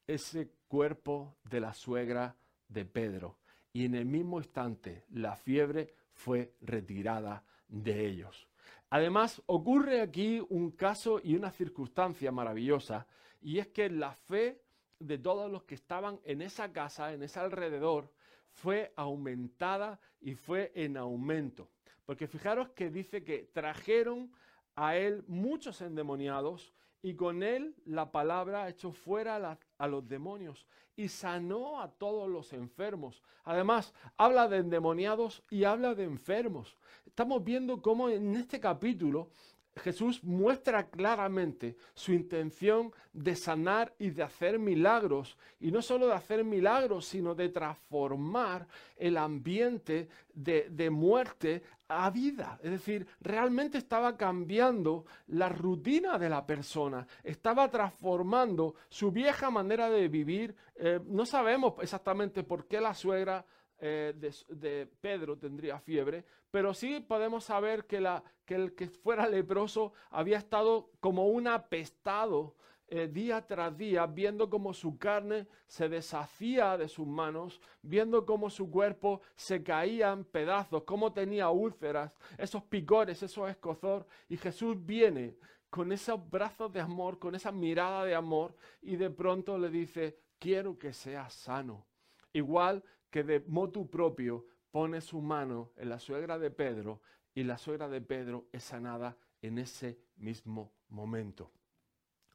ese 0.07 0.51
cuerpo 0.69 1.37
de 1.45 1.61
la 1.61 1.75
suegra 1.75 2.37
de 2.69 2.85
Pedro 2.85 3.39
y 3.73 3.85
en 3.85 3.95
el 3.95 4.05
mismo 4.05 4.39
instante 4.39 5.05
la 5.11 5.37
fiebre 5.37 5.95
fue 6.13 6.55
retirada 6.61 7.45
de 7.69 8.07
ellos. 8.07 8.49
Además, 8.91 9.43
ocurre 9.47 10.03
aquí 10.03 10.45
un 10.51 10.73
caso 10.73 11.19
y 11.23 11.35
una 11.35 11.51
circunstancia 11.51 12.31
maravillosa, 12.31 13.07
y 13.41 13.59
es 13.59 13.69
que 13.69 13.89
la 13.89 14.13
fe 14.13 14.61
de 14.99 15.17
todos 15.17 15.51
los 15.51 15.65
que 15.65 15.75
estaban 15.75 16.21
en 16.25 16.43
esa 16.43 16.73
casa, 16.73 17.13
en 17.15 17.23
ese 17.23 17.41
alrededor, 17.41 18.13
fue 18.51 18.93
aumentada 18.97 19.99
y 20.21 20.35
fue 20.35 20.73
en 20.75 20.99
aumento. 20.99 21.71
Porque 22.05 22.27
fijaros 22.27 22.71
que 22.71 22.91
dice 22.91 23.25
que 23.25 23.51
trajeron 23.53 24.33
a 24.75 24.97
él 24.97 25.25
muchos 25.29 25.81
endemoniados 25.81 26.73
y 27.03 27.15
con 27.15 27.43
él 27.43 27.75
la 27.85 28.13
palabra 28.13 28.69
echó 28.69 28.93
fuera 28.93 29.59
a, 29.79 29.87
los 29.89 30.09
demonios 30.09 30.67
y 30.95 31.09
sanó 31.09 31.81
a 31.81 31.91
todos 31.91 32.29
los 32.29 32.53
enfermos. 32.53 33.23
Además, 33.45 33.93
habla 34.17 34.49
de 34.49 34.59
endemoniados 34.59 35.43
y 35.51 35.65
habla 35.65 35.95
de 35.95 36.05
enfermos. 36.05 36.77
Estamos 37.05 37.43
viendo 37.43 37.83
cómo 37.83 38.09
en 38.09 38.37
este 38.37 38.61
capítulo 38.61 39.31
Jesús 39.77 40.23
muestra 40.23 40.89
claramente 40.89 41.77
su 41.95 42.13
intención 42.13 42.93
de 43.13 43.35
sanar 43.35 43.95
y 43.99 44.11
de 44.11 44.23
hacer 44.23 44.59
milagros. 44.59 45.39
Y 45.61 45.71
no 45.71 45.81
solo 45.81 46.07
de 46.07 46.15
hacer 46.15 46.45
milagros, 46.45 47.07
sino 47.07 47.35
de 47.35 47.49
transformar 47.49 48.67
el 48.97 49.17
ambiente 49.17 50.09
de, 50.35 50.69
de, 50.71 50.91
muerte 50.91 51.63
a 51.89 52.11
vida. 52.11 52.59
Es 52.63 52.71
decir, 52.71 53.07
realmente 53.21 53.79
estaba 53.79 54.17
cambiando 54.17 55.07
la 55.29 55.49
rutina 55.49 56.19
de 56.19 56.29
la 56.29 56.45
persona. 56.47 57.07
Estaba 57.25 57.71
transformando 57.71 58.75
su 58.89 59.11
vieja 59.11 59.51
manera 59.51 59.89
de 59.89 60.09
vivir. 60.09 60.55
Eh, 60.77 61.01
no 61.07 61.25
sabemos 61.25 61.75
exactamente 61.81 62.43
por 62.43 62.67
qué 62.67 62.81
la 62.81 62.95
suegra 62.95 63.45
eh, 63.85 64.15
de, 64.49 64.87
Pedro 65.01 65.37
tendría 65.37 65.81
fiebre, 65.81 66.25
pero 66.53 66.73
sí 66.73 67.01
podemos 67.01 67.43
saber 67.43 67.85
que, 67.85 68.01
la, 68.01 68.23
que 68.45 68.55
el 68.55 68.75
que 68.77 68.87
fuera 68.87 69.27
leproso 69.29 69.93
había 70.11 70.39
estado 70.39 70.93
como 71.01 71.27
un 71.27 71.49
apestado 71.49 72.55
eh, 72.87 73.09
día 73.09 73.45
tras 73.45 73.77
día, 73.77 74.07
viendo 74.07 74.49
cómo 74.49 74.73
su 74.73 74.99
carne 74.99 75.49
se 75.67 75.89
deshacía 75.89 76.79
de 76.79 76.87
sus 76.87 77.09
manos, 77.09 77.61
viendo 77.83 78.25
cómo 78.25 78.51
su 78.51 78.71
cuerpo 78.71 79.21
se 79.35 79.65
caía 79.65 80.13
en 80.13 80.25
pedazos, 80.27 80.85
cómo 80.85 81.13
tenía 81.13 81.51
úlceras, 81.51 82.13
esos 82.39 82.63
picores, 82.63 83.21
esos 83.21 83.51
escozor, 83.51 84.07
y 84.29 84.37
Jesús 84.37 84.77
viene 84.79 85.35
con 85.71 85.91
esos 85.91 86.31
brazos 86.31 86.73
de 86.73 86.81
amor, 86.81 87.19
con 87.19 87.35
esa 87.35 87.51
mirada 87.51 88.05
de 88.05 88.15
amor, 88.15 88.55
y 88.81 88.95
de 88.95 89.11
pronto 89.11 89.59
le 89.59 89.71
dice, 89.71 90.21
quiero 90.39 90.79
que 90.79 90.93
seas 90.93 91.35
sano. 91.35 91.85
Igual 92.33 92.85
que 93.13 93.23
de 93.23 93.45
motu 93.47 93.91
propio 93.91 94.47
pone 94.71 95.03
su 95.03 95.21
mano 95.21 95.73
en 95.77 95.91
la 95.91 95.99
suegra 95.99 96.39
de 96.39 96.51
Pedro 96.51 97.03
y 97.35 97.45
la 97.45 97.59
suegra 97.59 97.87
de 97.89 98.01
Pedro 98.01 98.47
es 98.51 98.65
sanada 98.65 99.19
en 99.43 99.59
ese 99.59 99.99
mismo 100.17 100.73
momento. 100.89 101.51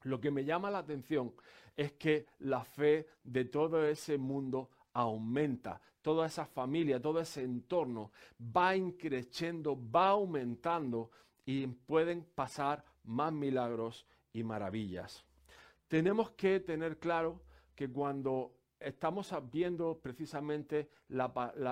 Lo 0.03 0.21
que 0.21 0.29
me 0.29 0.45
llama 0.45 0.69
la 0.69 0.77
atención 0.77 1.33
es 1.75 1.93
que 1.93 2.27
la 2.39 2.63
fe 2.63 3.07
de 3.23 3.45
todo 3.45 3.83
ese 3.87 4.19
mundo 4.19 4.69
aumenta, 4.93 5.81
toda 6.03 6.27
esa 6.27 6.45
familia, 6.45 7.01
todo 7.01 7.19
ese 7.19 7.43
entorno 7.43 8.11
va 8.39 8.75
increciendo, 8.75 9.75
va 9.91 10.09
aumentando 10.09 11.09
y 11.43 11.65
pueden 11.65 12.23
pasar 12.35 12.85
más 13.03 13.33
milagros 13.33 14.05
y 14.31 14.43
maravillas. 14.43 15.25
Tenemos 15.87 16.29
que 16.31 16.59
tener 16.59 16.99
claro 16.99 17.41
que 17.73 17.89
cuando 17.89 18.56
estamos 18.79 19.33
viendo 19.51 19.99
precisamente 19.99 20.89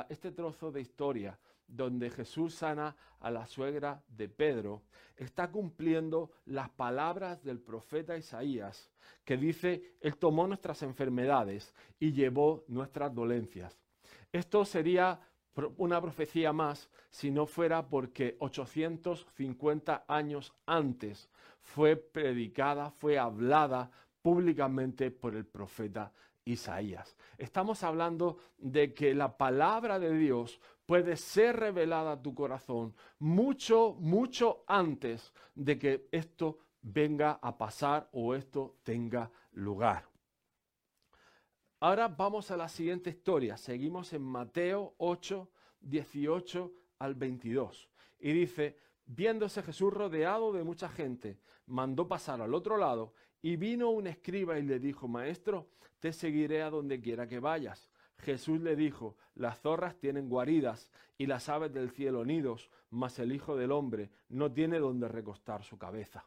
este 0.10 0.32
trozo 0.32 0.72
de 0.72 0.82
historia 0.82 1.40
donde 1.68 2.10
Jesús 2.10 2.56
sana 2.56 2.96
a 3.20 3.32
la 3.32 3.46
suegra 3.48 4.04
de 4.08 4.30
Pedro, 4.30 4.84
está 5.16 5.52
cumpliendo 5.52 6.32
las 6.46 6.70
palabras 6.70 7.44
del 7.44 7.60
profeta 7.60 8.18
Isaías, 8.18 8.92
que 9.24 9.38
dice, 9.38 9.96
Él 10.02 10.18
tomó 10.18 10.48
nuestras 10.48 10.84
enfermedades 10.84 11.74
y 12.00 12.12
llevó 12.12 12.64
nuestras 12.68 13.14
dolencias. 13.14 13.80
Esto 14.32 14.66
sería 14.66 15.20
una 15.78 16.02
profecía 16.02 16.52
más 16.52 16.90
si 17.10 17.32
no 17.32 17.46
fuera 17.46 17.88
porque 17.88 18.36
850 18.40 20.06
años 20.08 20.54
antes 20.66 21.30
fue 21.62 21.96
predicada, 21.96 22.92
fue 22.92 23.18
hablada 23.18 23.90
públicamente 24.22 25.12
por 25.12 25.36
el 25.36 25.46
profeta 25.46 26.12
Isaías. 26.46 27.18
Estamos 27.38 27.84
hablando 27.84 28.38
de 28.58 28.94
que 28.94 29.14
la 29.14 29.38
palabra 29.38 30.00
de 30.00 30.16
Dios 30.16 30.60
puede 30.86 31.18
ser 31.18 31.58
revelada 31.58 32.14
a 32.14 32.22
tu 32.22 32.34
corazón 32.34 32.96
mucho, 33.20 33.96
mucho 34.00 34.64
antes 34.68 35.34
de 35.56 35.78
que 35.78 36.08
esto 36.12 36.60
venga 36.82 37.40
a 37.42 37.58
pasar 37.58 38.08
o 38.14 38.36
esto 38.36 38.78
tenga 38.84 39.32
lugar. 39.54 40.08
Ahora 41.80 42.08
vamos 42.08 42.52
a 42.52 42.58
la 42.58 42.70
siguiente 42.70 43.10
historia. 43.10 43.58
Seguimos 43.58 44.14
en 44.14 44.22
Mateo 44.22 44.94
8, 44.98 45.50
18 45.82 46.72
al 47.00 47.16
22. 47.16 47.90
Y 48.20 48.32
dice, 48.32 48.78
viéndose 49.06 49.62
Jesús 49.62 49.94
rodeado 49.94 50.54
de 50.54 50.64
mucha 50.64 50.90
gente, 50.90 51.40
mandó 51.66 52.08
pasar 52.08 52.42
al 52.42 52.54
otro 52.54 52.78
lado 52.78 53.14
y 53.46 53.58
vino 53.58 53.92
un 53.92 54.08
escriba 54.08 54.58
y 54.58 54.64
le 54.64 54.80
dijo, 54.80 55.08
Maestro, 55.08 55.68
te 56.00 56.12
seguiré 56.12 56.64
a 56.64 56.72
donde 56.72 57.00
quiera 57.00 57.28
que 57.28 57.38
vayas. 57.38 57.92
Jesús 58.18 58.60
le 58.60 58.76
dijo, 58.76 59.18
las 59.36 59.60
zorras 59.60 60.00
tienen 60.00 60.28
guaridas 60.28 60.90
y 61.16 61.28
las 61.28 61.48
aves 61.48 61.72
del 61.72 61.92
cielo 61.92 62.26
nidos, 62.26 62.72
mas 62.90 63.20
el 63.20 63.32
Hijo 63.32 63.56
del 63.56 63.72
Hombre 63.72 64.10
no 64.30 64.52
tiene 64.52 64.80
donde 64.80 65.08
recostar 65.08 65.64
su 65.64 65.78
cabeza. 65.78 66.26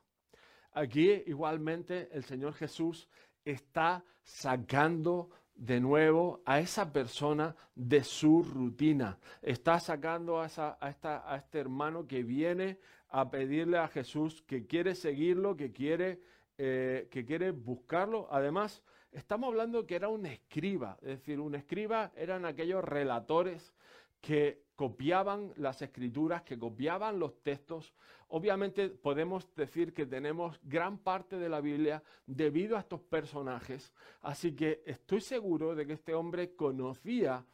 Aquí 0.70 1.10
igualmente 1.26 2.08
el 2.12 2.22
Señor 2.22 2.54
Jesús 2.54 3.08
está 3.44 4.04
sacando 4.22 5.30
de 5.56 5.80
nuevo 5.80 6.40
a 6.44 6.60
esa 6.60 6.92
persona 6.92 7.56
de 7.74 8.04
su 8.04 8.44
rutina. 8.44 9.18
Está 9.42 9.80
sacando 9.80 10.40
a, 10.40 10.46
a 10.46 11.36
este 11.36 11.58
hermano 11.58 12.06
que 12.06 12.22
viene 12.22 12.78
a 13.08 13.28
pedirle 13.28 13.78
a 13.78 13.88
Jesús 13.88 14.40
que 14.42 14.68
quiere 14.68 14.94
seguirlo, 14.94 15.56
que 15.56 15.72
quiere 15.72 16.20
eh, 16.58 17.06
que 17.10 17.24
quiere 17.24 17.52
buscarlo. 17.52 18.26
Además, 18.30 18.82
estamos 19.12 19.48
hablando 19.48 19.86
que 19.86 19.94
era 19.94 20.08
un 20.08 20.26
escriba, 20.26 20.98
es 21.02 21.20
decir, 21.20 21.38
un 21.38 21.54
escriba 21.54 22.10
eran 22.16 22.44
aquellos 22.44 22.82
relatores 22.84 23.72
que 24.20 24.64
copiaban 24.74 25.52
las 25.56 25.82
escrituras, 25.82 26.42
que 26.42 26.58
copiaban 26.58 27.18
los 27.18 27.42
textos. 27.42 27.94
Obviamente 28.28 28.88
podemos 28.88 29.48
decir 29.54 29.94
que 29.94 30.06
tenemos 30.06 30.58
gran 30.62 30.98
parte 30.98 31.38
de 31.38 31.48
la 31.48 31.60
Biblia 31.60 32.02
debido 32.26 32.76
a 32.76 32.80
estos 32.80 33.00
personajes, 33.00 33.92
así 34.22 34.54
que 34.54 34.82
estoy 34.84 35.20
seguro 35.20 35.74
de 35.74 35.86
que 35.86 35.92
este 35.94 36.14
hombre 36.14 36.56
conocía 36.56 37.44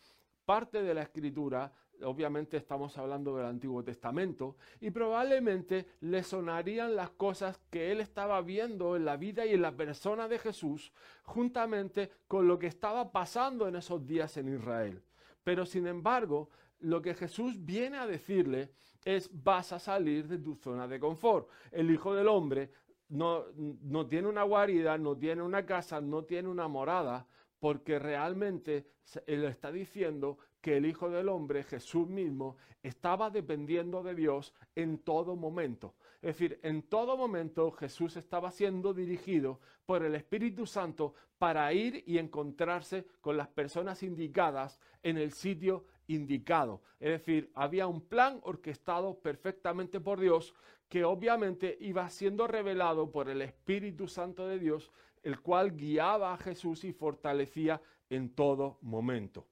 parte 0.44 0.82
de 0.82 0.94
la 0.94 1.02
escritura, 1.02 1.72
obviamente 2.02 2.56
estamos 2.56 2.96
hablando 2.98 3.36
del 3.36 3.46
Antiguo 3.46 3.82
Testamento, 3.84 4.56
y 4.80 4.90
probablemente 4.90 5.86
le 6.00 6.22
sonarían 6.22 6.96
las 6.96 7.10
cosas 7.10 7.60
que 7.70 7.92
él 7.92 8.00
estaba 8.00 8.40
viendo 8.42 8.96
en 8.96 9.04
la 9.04 9.16
vida 9.16 9.46
y 9.46 9.54
en 9.54 9.62
la 9.62 9.76
persona 9.76 10.28
de 10.28 10.38
Jesús, 10.38 10.92
juntamente 11.22 12.10
con 12.26 12.48
lo 12.48 12.58
que 12.58 12.66
estaba 12.66 13.12
pasando 13.12 13.68
en 13.68 13.76
esos 13.76 14.06
días 14.06 14.36
en 14.36 14.54
Israel. 14.54 15.02
Pero 15.42 15.66
sin 15.66 15.86
embargo, 15.86 16.50
lo 16.80 17.00
que 17.00 17.14
Jesús 17.14 17.64
viene 17.64 17.98
a 17.98 18.06
decirle 18.06 18.70
es 19.04 19.30
vas 19.32 19.72
a 19.72 19.78
salir 19.78 20.26
de 20.26 20.38
tu 20.38 20.54
zona 20.54 20.88
de 20.88 20.98
confort. 20.98 21.48
El 21.70 21.90
Hijo 21.90 22.14
del 22.14 22.28
Hombre 22.28 22.70
no, 23.08 23.44
no 23.54 24.06
tiene 24.06 24.28
una 24.28 24.42
guarida, 24.42 24.96
no 24.98 25.16
tiene 25.16 25.42
una 25.42 25.64
casa, 25.66 26.00
no 26.00 26.24
tiene 26.24 26.48
una 26.48 26.68
morada, 26.68 27.26
porque 27.60 27.98
realmente 27.98 28.86
él 29.26 29.44
está 29.44 29.70
diciendo 29.70 30.38
que 30.64 30.78
el 30.78 30.86
Hijo 30.86 31.10
del 31.10 31.28
Hombre, 31.28 31.62
Jesús 31.62 32.08
mismo, 32.08 32.56
estaba 32.82 33.28
dependiendo 33.28 34.02
de 34.02 34.14
Dios 34.14 34.54
en 34.74 34.96
todo 34.96 35.36
momento. 35.36 35.94
Es 36.22 36.38
decir, 36.38 36.58
en 36.62 36.80
todo 36.84 37.18
momento 37.18 37.70
Jesús 37.72 38.16
estaba 38.16 38.50
siendo 38.50 38.94
dirigido 38.94 39.60
por 39.84 40.02
el 40.02 40.14
Espíritu 40.14 40.64
Santo 40.64 41.12
para 41.36 41.70
ir 41.74 42.02
y 42.06 42.16
encontrarse 42.16 43.04
con 43.20 43.36
las 43.36 43.48
personas 43.48 44.02
indicadas 44.02 44.80
en 45.02 45.18
el 45.18 45.32
sitio 45.32 45.84
indicado. 46.06 46.80
Es 46.98 47.10
decir, 47.10 47.50
había 47.54 47.86
un 47.86 48.00
plan 48.00 48.40
orquestado 48.42 49.18
perfectamente 49.18 50.00
por 50.00 50.18
Dios 50.18 50.54
que 50.88 51.04
obviamente 51.04 51.76
iba 51.78 52.08
siendo 52.08 52.46
revelado 52.46 53.10
por 53.10 53.28
el 53.28 53.42
Espíritu 53.42 54.08
Santo 54.08 54.48
de 54.48 54.58
Dios, 54.58 54.90
el 55.22 55.42
cual 55.42 55.76
guiaba 55.76 56.32
a 56.32 56.38
Jesús 56.38 56.84
y 56.84 56.94
fortalecía 56.94 57.82
en 58.08 58.30
todo 58.30 58.78
momento. 58.80 59.44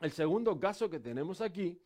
El 0.00 0.10
segundo 0.10 0.58
caso 0.60 0.90
que 0.90 1.00
tenemos 1.00 1.40
aquí 1.40 1.80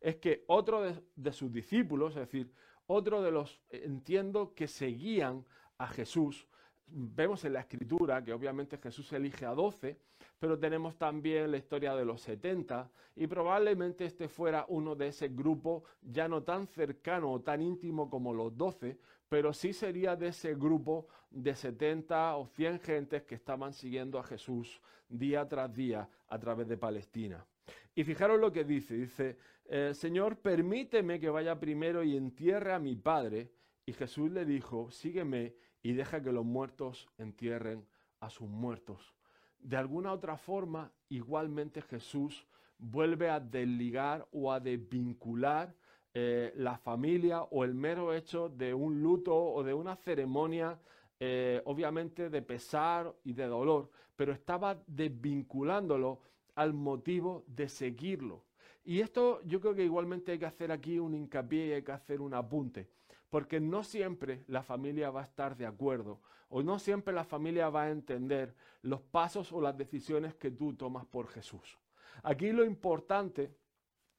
es 0.00 0.16
que 0.16 0.44
otro 0.48 0.82
de, 0.82 1.32
sus 1.32 1.50
discípulos, 1.50 2.14
es 2.14 2.20
decir, 2.20 2.52
otro 2.86 3.22
de 3.22 3.30
los, 3.30 3.62
eh, 3.70 3.82
entiendo, 3.86 4.52
que 4.54 4.68
seguían 4.68 5.44
a 5.78 5.88
Jesús, 5.88 6.46
vemos 6.86 7.44
en 7.46 7.54
la 7.54 7.60
escritura 7.60 8.22
que 8.22 8.34
obviamente 8.34 8.76
Jesús 8.76 9.10
elige 9.14 9.46
a 9.46 9.54
doce, 9.54 9.98
pero 10.38 10.58
tenemos 10.58 10.96
también 10.98 11.50
la 11.50 11.56
historia 11.56 11.94
de 11.94 12.04
los 12.04 12.20
70 12.20 12.90
y 13.16 13.26
probablemente 13.26 14.04
este 14.04 14.28
fuera 14.28 14.66
uno 14.68 14.94
de 14.94 15.08
ese 15.08 15.28
grupo 15.28 15.84
ya 16.02 16.28
no 16.28 16.42
tan 16.42 16.66
cercano 16.66 17.32
o 17.32 17.40
tan 17.40 17.62
íntimo 17.62 18.10
como 18.10 18.34
los 18.34 18.54
doce, 18.54 18.98
pero 19.30 19.54
sí 19.54 19.72
sería 19.72 20.16
de 20.16 20.28
ese 20.28 20.54
grupo 20.54 21.06
de 21.30 21.54
70 21.54 22.36
o 22.36 22.46
100 22.46 22.80
gentes 22.80 23.22
que 23.22 23.36
estaban 23.36 23.72
siguiendo 23.72 24.18
a 24.18 24.22
Jesús 24.22 24.82
día 25.08 25.48
tras 25.48 25.74
día 25.74 26.08
a 26.28 26.38
través 26.38 26.68
de 26.68 26.76
Palestina. 26.76 27.46
Y 27.94 28.04
fijaros 28.04 28.40
lo 28.40 28.52
que 28.52 28.64
dice, 28.64 28.94
dice, 28.94 29.38
eh, 29.66 29.92
Señor, 29.94 30.38
permíteme 30.38 31.20
que 31.20 31.30
vaya 31.30 31.58
primero 31.58 32.02
y 32.02 32.16
entierre 32.16 32.72
a 32.72 32.78
mi 32.78 32.96
padre. 32.96 33.50
Y 33.86 33.92
Jesús 33.92 34.30
le 34.30 34.44
dijo, 34.44 34.90
sígueme 34.90 35.54
y 35.82 35.92
deja 35.92 36.22
que 36.22 36.32
los 36.32 36.44
muertos 36.44 37.08
entierren 37.18 37.86
a 38.20 38.30
sus 38.30 38.48
muertos. 38.48 39.14
De 39.58 39.76
alguna 39.76 40.12
otra 40.12 40.36
forma, 40.36 40.92
igualmente 41.08 41.82
Jesús 41.82 42.46
vuelve 42.78 43.30
a 43.30 43.40
desligar 43.40 44.26
o 44.32 44.52
a 44.52 44.60
desvincular 44.60 45.74
eh, 46.12 46.52
la 46.56 46.76
familia 46.76 47.42
o 47.42 47.64
el 47.64 47.74
mero 47.74 48.14
hecho 48.14 48.48
de 48.48 48.74
un 48.74 49.02
luto 49.02 49.34
o 49.34 49.62
de 49.62 49.74
una 49.74 49.96
ceremonia, 49.96 50.78
eh, 51.18 51.62
obviamente 51.64 52.30
de 52.30 52.42
pesar 52.42 53.14
y 53.24 53.32
de 53.32 53.46
dolor, 53.46 53.90
pero 54.14 54.32
estaba 54.32 54.80
desvinculándolo 54.86 56.20
al 56.54 56.72
motivo 56.72 57.44
de 57.46 57.68
seguirlo. 57.68 58.44
Y 58.84 59.00
esto 59.00 59.40
yo 59.44 59.60
creo 59.60 59.74
que 59.74 59.84
igualmente 59.84 60.32
hay 60.32 60.38
que 60.38 60.46
hacer 60.46 60.70
aquí 60.70 60.98
un 60.98 61.14
hincapié 61.14 61.66
y 61.66 61.72
hay 61.72 61.82
que 61.82 61.92
hacer 61.92 62.20
un 62.20 62.34
apunte, 62.34 62.88
porque 63.30 63.60
no 63.60 63.82
siempre 63.82 64.44
la 64.46 64.62
familia 64.62 65.10
va 65.10 65.22
a 65.22 65.24
estar 65.24 65.56
de 65.56 65.66
acuerdo 65.66 66.20
o 66.48 66.62
no 66.62 66.78
siempre 66.78 67.12
la 67.12 67.24
familia 67.24 67.68
va 67.68 67.82
a 67.82 67.90
entender 67.90 68.54
los 68.82 69.00
pasos 69.00 69.52
o 69.52 69.60
las 69.60 69.76
decisiones 69.76 70.34
que 70.34 70.52
tú 70.52 70.74
tomas 70.74 71.04
por 71.04 71.26
Jesús. 71.26 71.78
Aquí 72.22 72.52
lo 72.52 72.64
importante 72.64 73.52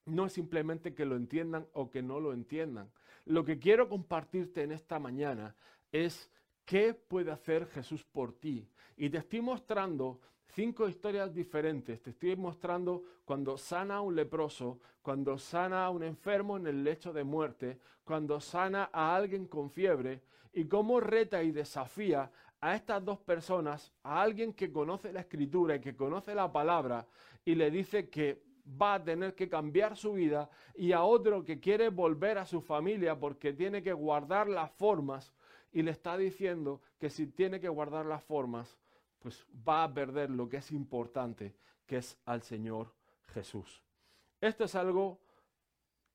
no 0.06 0.26
es 0.26 0.34
simplemente 0.34 0.94
que 0.94 1.06
lo 1.06 1.16
entiendan 1.16 1.66
o 1.72 1.90
que 1.90 2.02
no 2.02 2.20
lo 2.20 2.34
entiendan. 2.34 2.92
Lo 3.24 3.46
que 3.46 3.58
quiero 3.58 3.88
compartirte 3.88 4.64
en 4.64 4.74
esta 4.74 5.00
mañana 5.00 5.56
es 5.92 6.30
qué 6.66 6.94
puede 6.94 7.32
hacer 7.32 7.68
Jesús 7.68 8.04
por 8.04 8.34
ti. 8.34 8.68
Y 8.98 9.10
te 9.10 9.20
estoy 9.20 9.42
mostrando 9.42 10.20
cinco 10.56 10.88
historias 10.88 11.36
diferentes. 11.36 12.02
Te 12.02 12.12
estoy 12.12 12.36
mostrando 12.38 13.04
cuando 13.26 13.58
sana 13.58 13.98
a 13.98 14.02
un 14.02 14.16
leproso, 14.16 14.80
cuando 15.02 15.38
sana 15.38 15.86
a 15.86 15.90
un 15.90 16.02
enfermo 16.02 16.56
en 16.56 16.66
el 16.66 16.82
lecho 16.82 17.12
de 17.12 17.26
muerte, 17.26 17.78
cuando 18.06 18.40
sana 18.40 18.90
a 18.94 19.16
alguien 19.16 19.48
con 19.48 19.70
fiebre 19.70 20.22
y 20.54 20.64
cómo 20.66 21.02
reta 21.02 21.44
y 21.44 21.52
desafía 21.52 22.32
a 22.62 22.74
estas 22.74 23.04
dos 23.04 23.20
personas, 23.20 23.92
a 24.02 24.22
alguien 24.22 24.54
que 24.54 24.72
conoce 24.72 25.12
la 25.12 25.20
escritura 25.20 25.76
y 25.76 25.82
que 25.82 25.96
conoce 25.96 26.34
la 26.34 26.50
palabra 26.50 27.06
y 27.44 27.54
le 27.56 27.70
dice 27.70 28.10
que 28.10 28.42
va 28.82 28.96
a 28.96 29.04
tener 29.04 29.36
que 29.36 29.50
cambiar 29.50 29.98
su 29.98 30.14
vida 30.14 30.50
y 30.74 30.94
a 30.94 31.04
otro 31.04 31.44
que 31.44 31.60
quiere 31.60 31.90
volver 31.90 32.38
a 32.38 32.46
su 32.46 32.62
familia 32.62 33.20
porque 33.20 33.52
tiene 33.52 33.84
que 33.84 33.94
guardar 33.94 34.48
las 34.48 34.72
formas 34.72 35.34
y 35.74 35.82
le 35.82 35.92
está 35.92 36.16
diciendo 36.16 36.80
que 36.98 37.10
si 37.10 37.28
tiene 37.28 37.60
que 37.60 37.68
guardar 37.68 38.06
las 38.06 38.24
formas, 38.24 38.80
pues 39.26 39.44
va 39.68 39.84
a 39.84 39.92
perder 39.92 40.30
lo 40.30 40.48
que 40.48 40.58
es 40.58 40.72
importante, 40.72 41.56
que 41.88 41.98
es 41.98 42.16
al 42.26 42.44
Señor 42.44 42.94
Jesús. 43.34 43.82
Esto 44.40 44.66
es 44.66 44.76
algo 44.76 45.20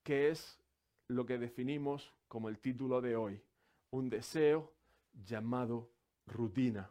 que 0.05 0.29
es 0.29 0.61
lo 1.09 1.27
que 1.27 1.37
definimos 1.37 2.15
como 2.29 2.49
el 2.49 2.61
título 2.61 3.01
de 3.01 3.17
hoy, 3.17 3.43
un 3.91 4.09
deseo 4.09 4.73
llamado 5.25 5.91
rutina. 6.25 6.89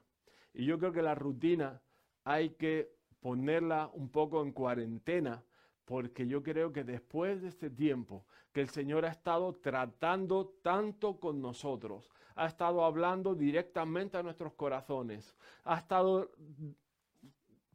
Y 0.54 0.66
yo 0.66 0.78
creo 0.78 0.92
que 0.92 1.02
la 1.02 1.16
rutina 1.16 1.82
hay 2.26 2.50
que 2.50 2.94
ponerla 3.22 3.90
un 3.94 4.10
poco 4.10 4.44
en 4.44 4.52
cuarentena 4.52 5.42
porque 5.86 6.28
yo 6.28 6.44
creo 6.44 6.74
que 6.74 6.84
después 6.84 7.42
de 7.42 7.48
este 7.48 7.70
tiempo 7.70 8.26
que 8.52 8.60
el 8.60 8.70
Señor 8.70 9.06
ha 9.06 9.12
estado 9.12 9.56
tratando 9.56 10.54
tanto 10.62 11.18
con 11.18 11.42
nosotros, 11.42 12.12
ha 12.40 12.46
estado 12.48 12.86
hablando 12.86 13.36
directamente 13.36 14.18
a 14.18 14.24
nuestros 14.24 14.54
corazones, 14.54 15.36
ha 15.66 15.78
estado 15.78 16.32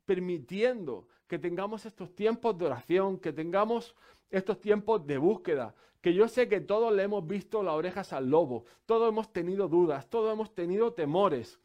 permitiendo 0.07 1.07
que 1.27 1.39
tengamos 1.39 1.85
estos 1.85 2.15
tiempos 2.15 2.57
de 2.57 2.67
oración, 2.67 3.19
que 3.19 3.33
tengamos 3.33 3.95
estos 4.31 4.59
tiempos 4.61 5.07
de 5.07 5.19
búsqueda, 5.19 5.75
que 6.01 6.15
yo 6.15 6.29
sé 6.29 6.49
que 6.49 6.61
todos 6.63 6.95
le 6.95 7.03
hemos 7.03 7.27
visto 7.27 7.63
las 7.63 7.75
orejas 7.75 8.13
al 8.15 8.31
lobo, 8.31 8.65
todos 8.87 9.09
hemos 9.09 9.31
tenido 9.33 9.69
dudas, 9.69 10.09
todos 10.09 10.33
hemos 10.33 10.55
tenido 10.55 10.95
temores. 10.95 11.61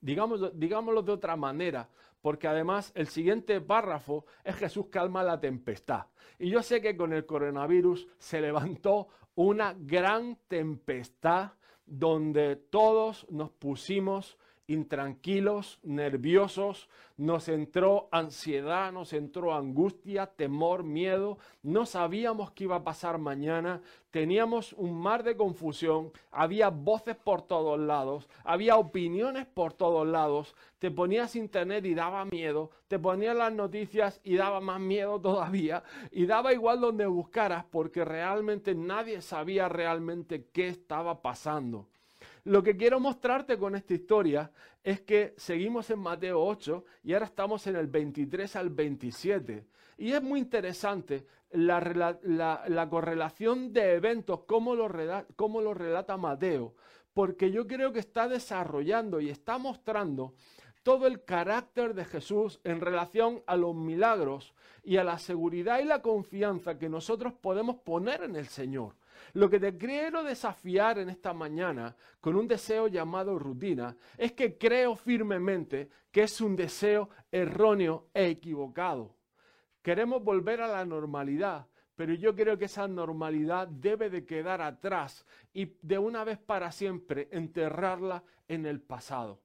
digámoslo 0.00 1.02
de 1.02 1.12
otra 1.12 1.36
manera, 1.36 1.88
porque 2.20 2.48
además 2.48 2.90
el 2.96 3.06
siguiente 3.06 3.60
párrafo 3.60 4.26
es 4.42 4.56
Jesús 4.56 4.86
calma 4.90 5.22
la 5.22 5.38
tempestad. 5.38 6.06
Y 6.36 6.50
yo 6.50 6.62
sé 6.62 6.80
que 6.80 6.96
con 6.96 7.12
el 7.12 7.26
coronavirus 7.26 8.08
se 8.18 8.40
levantó 8.40 9.08
una 9.36 9.72
gran 9.78 10.36
tempestad 10.48 11.52
donde 11.88 12.56
todos 12.56 13.26
nos 13.30 13.50
pusimos 13.50 14.38
intranquilos, 14.68 15.80
nerviosos, 15.82 16.88
nos 17.16 17.48
entró 17.48 18.08
ansiedad, 18.12 18.92
nos 18.92 19.14
entró 19.14 19.54
angustia, 19.54 20.26
temor, 20.26 20.84
miedo, 20.84 21.38
no 21.62 21.86
sabíamos 21.86 22.52
qué 22.52 22.64
iba 22.64 22.76
a 22.76 22.84
pasar 22.84 23.18
mañana, 23.18 23.80
teníamos 24.10 24.74
un 24.74 25.00
mar 25.00 25.24
de 25.24 25.36
confusión, 25.36 26.12
había 26.30 26.68
voces 26.68 27.16
por 27.16 27.42
todos 27.42 27.80
lados, 27.80 28.28
había 28.44 28.76
opiniones 28.76 29.46
por 29.46 29.72
todos 29.72 30.06
lados, 30.06 30.54
te 30.78 30.90
ponías 30.90 31.34
internet 31.34 31.86
y 31.86 31.94
daba 31.94 32.26
miedo, 32.26 32.70
te 32.88 32.98
ponías 32.98 33.34
las 33.34 33.52
noticias 33.52 34.20
y 34.22 34.36
daba 34.36 34.60
más 34.60 34.80
miedo 34.80 35.18
todavía, 35.20 35.82
y 36.12 36.26
daba 36.26 36.52
igual 36.52 36.80
donde 36.80 37.06
buscaras 37.06 37.64
porque 37.64 38.04
realmente 38.04 38.74
nadie 38.74 39.22
sabía 39.22 39.68
realmente 39.68 40.44
qué 40.52 40.68
estaba 40.68 41.22
pasando. 41.22 41.88
Lo 42.48 42.62
que 42.62 42.78
quiero 42.78 42.98
mostrarte 42.98 43.58
con 43.58 43.74
esta 43.74 43.92
historia 43.92 44.50
es 44.82 45.02
que 45.02 45.34
seguimos 45.36 45.90
en 45.90 45.98
Mateo 45.98 46.42
8 46.42 46.82
y 47.04 47.12
ahora 47.12 47.26
estamos 47.26 47.66
en 47.66 47.76
el 47.76 47.88
23 47.88 48.56
al 48.56 48.70
27. 48.70 49.66
Y 49.98 50.12
es 50.12 50.22
muy 50.22 50.40
interesante 50.40 51.26
la, 51.50 52.88
correlación 52.88 53.70
de 53.74 53.92
eventos, 53.96 54.44
cómo 54.46 54.74
lo, 54.74 54.88
cómo 55.36 55.60
lo 55.60 55.74
relata 55.74 56.16
Mateo, 56.16 56.74
porque 57.12 57.50
yo 57.50 57.66
creo 57.66 57.92
que 57.92 58.00
está 58.00 58.28
desarrollando 58.28 59.20
y 59.20 59.28
está 59.28 59.58
mostrando 59.58 60.32
todo 60.82 61.06
el 61.06 61.24
carácter 61.24 61.92
de 61.92 62.06
Jesús 62.06 62.60
en 62.64 62.80
relación 62.80 63.42
a 63.46 63.56
los 63.56 63.74
milagros 63.74 64.54
y 64.82 64.96
a 64.96 65.04
la 65.04 65.18
seguridad 65.18 65.80
y 65.80 65.84
la 65.84 66.00
confianza 66.00 66.78
que 66.78 66.88
nosotros 66.88 67.34
podemos 67.34 67.76
poner 67.76 68.22
en 68.22 68.36
el 68.36 68.46
Señor. 68.46 68.94
Lo 69.34 69.50
que 69.50 69.60
te 69.60 69.76
quiero 69.76 70.22
desafiar 70.22 70.98
en 70.98 71.10
esta 71.10 71.32
mañana 71.32 71.94
con 72.20 72.36
un 72.36 72.48
deseo 72.48 72.88
llamado 72.88 73.38
rutina 73.38 73.96
es 74.16 74.32
que 74.32 74.56
creo 74.56 74.96
firmemente 74.96 75.88
que 76.10 76.22
es 76.22 76.40
un 76.40 76.56
deseo 76.56 77.10
erróneo 77.30 78.08
e 78.14 78.28
equivocado. 78.28 79.16
Queremos 79.82 80.22
volver 80.22 80.60
a 80.60 80.68
la 80.68 80.84
normalidad, 80.84 81.66
pero 81.94 82.14
yo 82.14 82.34
creo 82.34 82.56
que 82.56 82.66
esa 82.66 82.86
normalidad 82.86 83.68
debe 83.68 84.10
de 84.10 84.24
quedar 84.24 84.62
atrás 84.62 85.26
y 85.52 85.76
de 85.82 85.98
una 85.98 86.24
vez 86.24 86.38
para 86.38 86.70
siempre 86.70 87.28
enterrarla 87.32 88.22
en 88.46 88.66
el 88.66 88.80
pasado. 88.80 89.40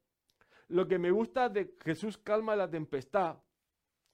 Lo 0.69 0.87
que 0.87 0.97
me 0.97 1.11
gusta 1.11 1.49
de 1.49 1.75
Jesús 1.83 2.17
calma 2.17 2.55
la 2.55 2.69
tempestad 2.69 3.37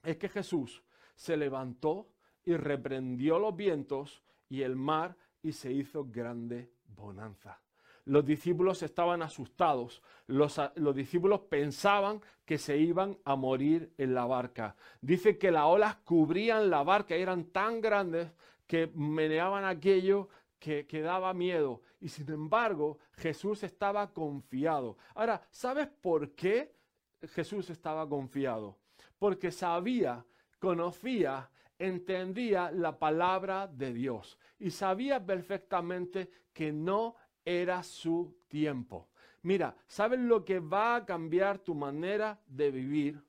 es 0.04 0.18
que 0.18 0.30
Jesús 0.30 0.84
se 1.16 1.38
levantó 1.38 2.10
y 2.44 2.56
reprendió 2.56 3.40
los 3.40 3.56
vientos 3.56 4.24
y 4.48 4.62
el 4.62 4.76
mar 4.76 5.16
y 5.42 5.52
se 5.52 5.72
hizo 5.72 6.06
grande 6.06 6.72
bonanza. 6.96 7.60
Los 8.06 8.26
discípulos 8.26 8.82
estaban 8.82 9.22
asustados. 9.22 10.02
Los, 10.28 10.60
los, 10.76 10.96
discípulos 10.96 11.42
pensaban 11.42 12.22
que 12.46 12.58
se 12.58 12.78
iban 12.78 13.18
a 13.24 13.36
morir 13.36 13.94
en 13.98 14.16
la 14.16 14.26
barca. 14.26 14.76
Dice 15.00 15.38
que 15.38 15.52
las 15.52 15.66
olas 15.66 15.98
cubrían 15.98 16.70
la 16.70 16.84
barca 16.84 17.16
eran 17.16 17.46
tan 17.46 17.82
grandes 17.82 18.32
que 18.66 18.88
meneaban 18.96 19.66
aquello 19.66 20.30
que, 20.58 20.88
que 20.88 21.02
daba 21.02 21.34
miedo. 21.34 21.82
Y 22.02 22.10
sin 22.10 22.32
embargo, 22.32 22.98
Jesús 23.14 23.64
estaba 23.64 24.12
confiado. 24.12 24.98
Ahora, 25.14 25.42
¿sabes 25.52 25.88
por 25.88 26.32
qué 26.32 26.74
Jesús 27.22 27.70
estaba 27.70 28.08
confiado? 28.08 28.78
Porque 29.20 29.52
sabía, 29.52 30.26
conocía 30.58 31.50
entendía 31.80 32.72
la 32.72 33.00
palabra 33.00 33.68
de 33.68 33.94
Dios 33.94 34.38
y 34.60 34.70
sabía 34.70 35.26
perfectamente 35.26 36.30
que 36.54 36.72
no 36.72 37.16
era 37.44 37.82
su 37.82 38.38
tiempo. 38.48 39.08
Mira, 39.42 39.76
¿sabes 39.88 40.20
lo 40.20 40.44
que 40.44 40.60
va 40.60 40.98
a 40.98 41.06
cambiar 41.06 41.60
tu 41.60 41.74
manera 41.74 42.40
de 42.46 42.72
vivir? 42.72 43.24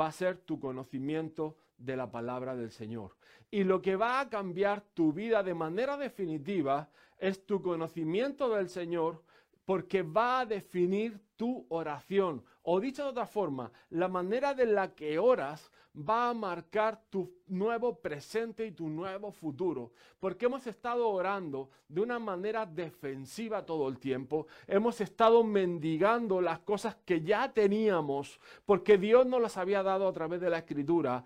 Va 0.00 0.06
a 0.06 0.12
ser 0.12 0.38
tu 0.38 0.58
conocimiento 0.58 1.56
de 1.76 1.96
la 1.96 2.10
palabra 2.10 2.56
del 2.56 2.70
Señor. 2.70 3.16
Y 3.50 3.64
lo 3.64 3.82
que 3.82 3.96
va 3.96 4.20
a 4.20 4.30
cambiar 4.30 4.80
tu 4.80 5.12
vida 5.12 5.42
de 5.42 5.52
manera 5.52 5.98
definitiva 5.98 6.88
es 7.18 7.44
tu 7.44 7.60
conocimiento 7.60 8.48
del 8.54 8.70
Señor 8.70 9.22
porque 9.66 10.02
va 10.02 10.40
a 10.40 10.46
definir 10.46 11.20
tu 11.36 11.66
oración. 11.68 12.44
O 12.62 12.80
dicho 12.80 13.04
de 13.04 13.10
otra 13.10 13.26
forma, 13.26 13.70
la 13.90 14.08
manera 14.08 14.54
de 14.54 14.66
la 14.66 14.94
que 14.94 15.18
oras 15.18 15.70
va 15.96 16.30
a 16.30 16.34
marcar 16.34 17.00
tu 17.10 17.30
nuevo 17.48 18.00
presente 18.00 18.66
y 18.66 18.72
tu 18.72 18.88
nuevo 18.88 19.30
futuro. 19.30 19.92
Porque 20.18 20.46
hemos 20.46 20.66
estado 20.66 21.08
orando 21.08 21.70
de 21.88 22.00
una 22.00 22.18
manera 22.18 22.64
defensiva 22.64 23.64
todo 23.64 23.88
el 23.88 23.98
tiempo. 23.98 24.46
Hemos 24.66 25.00
estado 25.00 25.44
mendigando 25.44 26.40
las 26.40 26.60
cosas 26.60 26.96
que 27.04 27.20
ya 27.20 27.52
teníamos 27.52 28.40
porque 28.64 28.96
Dios 28.96 29.26
nos 29.26 29.42
las 29.42 29.56
había 29.56 29.82
dado 29.82 30.08
a 30.08 30.12
través 30.12 30.40
de 30.40 30.50
la 30.50 30.58
escritura. 30.58 31.24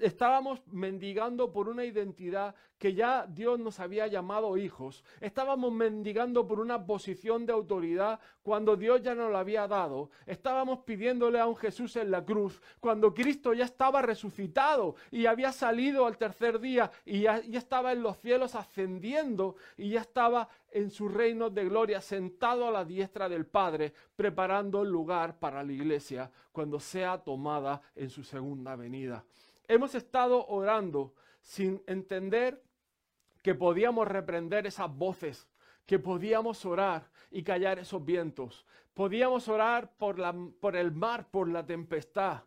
Estábamos 0.00 0.60
mendigando 0.66 1.52
por 1.52 1.68
una 1.68 1.84
identidad 1.84 2.54
que 2.78 2.94
ya 2.94 3.26
Dios 3.28 3.58
nos 3.58 3.80
había 3.80 4.06
llamado 4.06 4.56
hijos. 4.56 5.04
Estábamos 5.20 5.72
mendigando 5.72 6.46
por 6.46 6.60
una 6.60 6.86
posición 6.86 7.44
de 7.44 7.52
autoridad 7.52 8.20
cuando 8.48 8.76
Dios 8.76 9.02
ya 9.02 9.14
nos 9.14 9.30
la 9.30 9.40
había 9.40 9.68
dado, 9.68 10.08
estábamos 10.24 10.78
pidiéndole 10.78 11.38
a 11.38 11.46
un 11.46 11.54
Jesús 11.54 11.96
en 11.96 12.10
la 12.10 12.24
cruz, 12.24 12.62
cuando 12.80 13.12
Cristo 13.12 13.52
ya 13.52 13.66
estaba 13.66 14.00
resucitado 14.08 14.96
y 15.10 15.26
había 15.26 15.52
salido 15.52 16.06
al 16.06 16.16
tercer 16.16 16.58
día 16.58 16.90
y 17.04 17.20
ya, 17.22 17.38
estaba 17.52 17.92
en 17.92 18.02
los 18.02 18.18
cielos 18.18 18.54
ascendiendo 18.54 19.56
y 19.76 19.90
ya 19.90 20.00
estaba 20.00 20.48
en 20.70 20.90
su 20.90 21.08
reino 21.08 21.50
de 21.50 21.64
gloria, 21.64 22.00
sentado 22.00 22.66
a 22.66 22.70
la 22.70 22.84
diestra 22.84 23.28
del 23.28 23.46
Padre, 23.46 23.92
preparando 24.16 24.82
el 24.82 24.88
lugar 24.88 25.38
para 25.38 25.62
la 25.62 25.72
iglesia 25.72 26.30
cuando 26.52 26.80
sea 26.80 27.18
tomada 27.18 27.80
en 27.94 28.08
su 28.10 28.24
segunda 28.24 28.76
venida. 28.76 29.24
Hemos 29.66 29.94
estado 29.94 30.46
orando 30.46 31.14
sin 31.42 31.82
entender 31.86 32.62
que 33.42 33.54
podíamos 33.54 34.08
reprender 34.08 34.66
esas 34.66 34.94
voces, 34.94 35.46
que 35.86 35.98
podíamos 35.98 36.64
orar 36.64 37.10
y 37.30 37.42
callar 37.42 37.78
esos 37.78 38.04
vientos. 38.04 38.64
Podíamos 38.94 39.48
orar 39.48 39.92
por, 39.96 40.18
la, 40.18 40.34
por 40.60 40.76
el 40.76 40.92
mar, 40.92 41.28
por 41.30 41.48
la 41.48 41.64
tempestad 41.64 42.42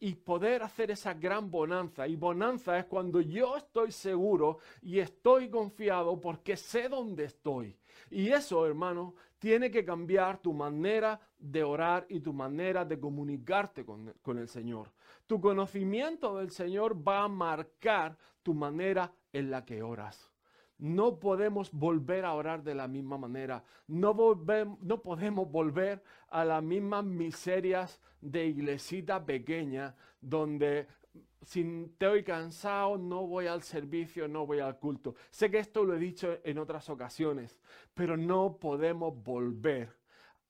y 0.00 0.14
poder 0.14 0.62
hacer 0.62 0.90
esa 0.90 1.14
gran 1.14 1.50
bonanza. 1.50 2.06
Y 2.06 2.16
bonanza 2.16 2.78
es 2.78 2.84
cuando 2.86 3.20
yo 3.20 3.56
estoy 3.56 3.92
seguro 3.92 4.58
y 4.82 4.98
estoy 4.98 5.48
confiado 5.48 6.20
porque 6.20 6.56
sé 6.56 6.88
dónde 6.88 7.24
estoy. 7.24 7.76
Y 8.10 8.28
eso, 8.28 8.66
hermano, 8.66 9.14
tiene 9.38 9.70
que 9.70 9.84
cambiar 9.84 10.38
tu 10.38 10.52
manera 10.52 11.20
de 11.38 11.62
orar 11.62 12.06
y 12.08 12.20
tu 12.20 12.32
manera 12.32 12.84
de 12.84 12.98
comunicarte 12.98 13.84
con, 13.84 14.14
con, 14.22 14.38
el 14.38 14.48
Señor. 14.48 14.92
Tu 15.26 15.40
conocimiento 15.40 16.38
del 16.38 16.50
Señor 16.50 16.96
va 17.06 17.24
a 17.24 17.28
marcar 17.28 18.16
tu 18.42 18.54
manera 18.54 19.12
en 19.32 19.50
la 19.50 19.64
que 19.64 19.82
oras. 19.82 20.35
No 20.78 21.18
podemos 21.18 21.72
volver 21.72 22.24
a 22.24 22.34
orar 22.34 22.62
de 22.62 22.74
la 22.74 22.86
misma 22.86 23.16
manera. 23.16 23.64
No, 23.86 24.14
no 24.80 25.02
podemos 25.02 25.50
volver 25.50 26.02
a 26.28 26.44
las 26.44 26.62
mismas 26.62 27.04
miserias 27.04 28.00
de 28.20 28.46
iglesita 28.46 29.24
pequeña 29.24 29.94
donde 30.20 30.86
si 31.42 31.84
estoy 31.84 32.24
cansado 32.24 32.98
no 32.98 33.26
voy 33.26 33.46
al 33.46 33.62
servicio, 33.62 34.28
no 34.28 34.46
voy 34.46 34.60
al 34.60 34.78
culto. 34.78 35.14
Sé 35.30 35.50
que 35.50 35.58
esto 35.58 35.84
lo 35.84 35.94
he 35.94 35.98
dicho 35.98 36.38
en 36.44 36.58
otras 36.58 36.90
ocasiones, 36.90 37.58
pero 37.94 38.16
no 38.16 38.58
podemos 38.58 39.14
volver 39.22 39.96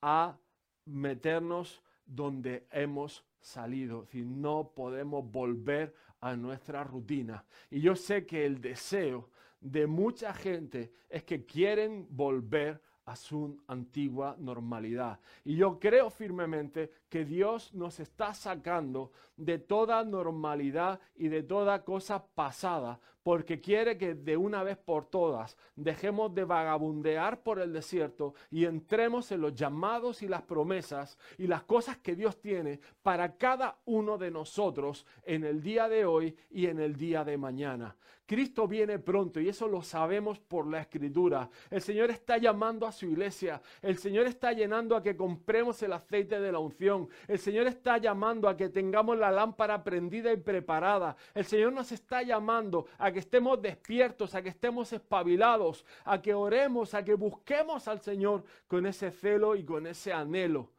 a 0.00 0.38
meternos 0.86 1.82
donde 2.06 2.66
hemos 2.70 3.24
salido. 3.40 4.06
No 4.12 4.72
podemos 4.74 5.30
volver 5.30 5.94
a 6.20 6.34
nuestra 6.34 6.82
rutina. 6.82 7.44
Y 7.70 7.80
yo 7.80 7.94
sé 7.94 8.26
que 8.26 8.46
el 8.46 8.60
deseo 8.60 9.28
de 9.66 9.86
mucha 9.86 10.32
gente 10.32 10.92
es 11.08 11.24
que 11.24 11.44
quieren 11.44 12.06
volver 12.10 12.80
a 13.04 13.16
su 13.16 13.60
antigua 13.66 14.36
normalidad. 14.38 15.18
Y 15.44 15.56
yo 15.56 15.78
creo 15.78 16.10
firmemente 16.10 16.90
que 17.08 17.24
Dios 17.24 17.72
nos 17.74 18.00
está 18.00 18.32
sacando 18.34 19.12
de 19.36 19.58
toda 19.58 20.04
normalidad 20.04 21.00
y 21.16 21.28
de 21.28 21.42
toda 21.42 21.84
cosa 21.84 22.24
pasada, 22.24 23.00
porque 23.26 23.60
quiere 23.60 23.98
que 23.98 24.14
de 24.14 24.36
una 24.36 24.62
vez 24.62 24.76
por 24.76 25.06
todas 25.06 25.56
dejemos 25.74 26.32
de 26.32 26.44
vagabundear 26.44 27.42
por 27.42 27.58
el 27.58 27.72
desierto 27.72 28.34
y 28.52 28.66
entremos 28.66 29.32
en 29.32 29.40
los 29.40 29.52
llamados 29.52 30.22
y 30.22 30.28
las 30.28 30.42
promesas 30.42 31.18
y 31.36 31.48
las 31.48 31.64
cosas 31.64 31.96
que 31.98 32.14
Dios 32.14 32.40
tiene 32.40 32.78
para 33.02 33.36
cada 33.36 33.78
uno 33.86 34.16
de 34.16 34.30
nosotros 34.30 35.04
en 35.24 35.42
el 35.42 35.60
día 35.60 35.88
de 35.88 36.04
hoy 36.04 36.36
y 36.52 36.66
en 36.66 36.78
el 36.78 36.94
día 36.94 37.24
de 37.24 37.36
mañana. 37.36 37.96
Cristo 38.26 38.66
viene 38.66 38.98
pronto 38.98 39.40
y 39.40 39.48
eso 39.48 39.68
lo 39.68 39.82
sabemos 39.82 40.40
por 40.40 40.66
la 40.66 40.80
escritura. 40.80 41.48
El 41.70 41.80
Señor 41.80 42.10
está 42.10 42.38
llamando 42.38 42.84
a 42.84 42.92
su 42.92 43.06
iglesia. 43.06 43.62
El 43.80 43.98
Señor 43.98 44.26
está 44.26 44.52
llenando 44.52 44.96
a 44.96 45.02
que 45.02 45.16
compremos 45.16 45.80
el 45.84 45.92
aceite 45.92 46.40
de 46.40 46.50
la 46.50 46.58
unción. 46.58 47.08
El 47.28 47.38
Señor 47.38 47.68
está 47.68 47.98
llamando 47.98 48.48
a 48.48 48.56
que 48.56 48.68
tengamos 48.68 49.16
la 49.16 49.30
lámpara 49.30 49.84
prendida 49.84 50.32
y 50.32 50.36
preparada. 50.38 51.16
El 51.34 51.44
Señor 51.44 51.72
nos 51.72 51.92
está 51.92 52.22
llamando 52.22 52.86
a 52.98 53.12
que 53.12 53.15
estemos 53.18 53.60
despiertos, 53.60 54.34
a 54.34 54.42
que 54.42 54.48
estemos 54.50 54.92
espabilados, 54.92 55.84
a 56.04 56.20
que 56.20 56.34
oremos, 56.34 56.94
a 56.94 57.04
que 57.04 57.14
busquemos 57.14 57.88
al 57.88 58.00
Señor 58.00 58.44
con 58.66 58.86
ese 58.86 59.10
celo 59.10 59.56
y 59.56 59.64
con 59.64 59.86
ese 59.86 60.12
anhelo. 60.12 60.72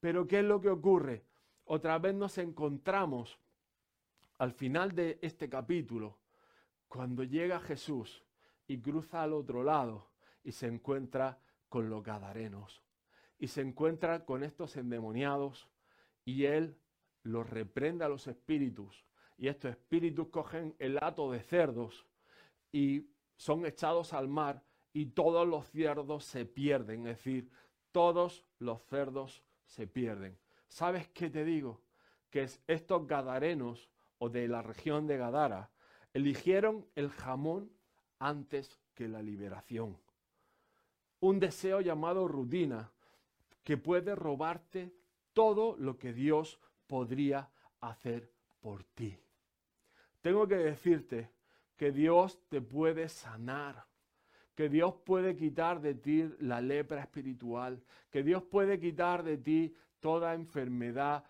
Pero 0.00 0.26
¿qué 0.26 0.40
es 0.40 0.44
lo 0.44 0.60
que 0.60 0.68
ocurre? 0.68 1.24
Otra 1.64 1.98
vez 1.98 2.14
nos 2.14 2.38
encontramos 2.38 3.38
al 4.38 4.52
final 4.52 4.94
de 4.94 5.18
este 5.20 5.48
capítulo 5.48 6.18
cuando 6.88 7.24
llega 7.24 7.60
Jesús 7.60 8.24
y 8.66 8.80
cruza 8.80 9.22
al 9.22 9.32
otro 9.32 9.62
lado 9.62 10.08
y 10.44 10.52
se 10.52 10.66
encuentra 10.66 11.38
con 11.68 11.90
los 11.90 12.02
gadarenos 12.02 12.82
y 13.38 13.48
se 13.48 13.60
encuentra 13.60 14.24
con 14.24 14.42
estos 14.42 14.76
endemoniados 14.76 15.68
y 16.24 16.44
él 16.44 16.76
los 17.22 17.48
reprende 17.48 18.04
a 18.04 18.08
los 18.08 18.26
espíritus 18.26 19.04
y 19.38 19.48
estos 19.48 19.70
espíritus 19.70 20.28
cogen 20.28 20.74
el 20.78 20.98
hato 21.02 21.30
de 21.30 21.40
cerdos 21.40 22.06
y 22.70 23.06
son 23.36 23.64
echados 23.64 24.12
al 24.12 24.28
mar 24.28 24.62
y 24.92 25.06
todos 25.06 25.48
los 25.48 25.66
cerdos 25.70 26.24
se 26.24 26.44
pierden, 26.44 27.06
es 27.06 27.16
decir, 27.16 27.50
todos 27.92 28.44
los 28.58 28.82
cerdos 28.82 29.42
se 29.64 29.86
pierden. 29.86 30.36
¿Sabes 30.68 31.08
qué 31.08 31.30
te 31.30 31.44
digo? 31.44 31.80
Que 32.30 32.48
estos 32.66 33.06
gadarenos 33.06 33.88
o 34.18 34.28
de 34.28 34.48
la 34.48 34.60
región 34.60 35.06
de 35.06 35.16
Gadara 35.16 35.70
Eligieron 36.14 36.86
el 36.94 37.10
jamón 37.10 37.70
antes 38.18 38.80
que 38.94 39.08
la 39.08 39.22
liberación. 39.22 39.98
Un 41.20 41.38
deseo 41.38 41.80
llamado 41.80 42.26
rutina 42.26 42.90
que 43.62 43.76
puede 43.76 44.14
robarte 44.14 44.92
todo 45.32 45.76
lo 45.76 45.98
que 45.98 46.12
Dios 46.12 46.58
podría 46.86 47.50
hacer 47.80 48.32
por 48.60 48.84
ti. 48.84 49.18
Tengo 50.20 50.46
que 50.46 50.56
decirte 50.56 51.30
que 51.76 51.92
Dios 51.92 52.40
te 52.48 52.60
puede 52.60 53.08
sanar, 53.08 53.86
que 54.54 54.68
Dios 54.68 54.94
puede 55.04 55.36
quitar 55.36 55.80
de 55.80 55.94
ti 55.94 56.28
la 56.40 56.60
lepra 56.60 57.00
espiritual, 57.00 57.82
que 58.10 58.22
Dios 58.22 58.42
puede 58.42 58.80
quitar 58.80 59.22
de 59.22 59.38
ti 59.38 59.74
toda 60.00 60.34
enfermedad, 60.34 61.24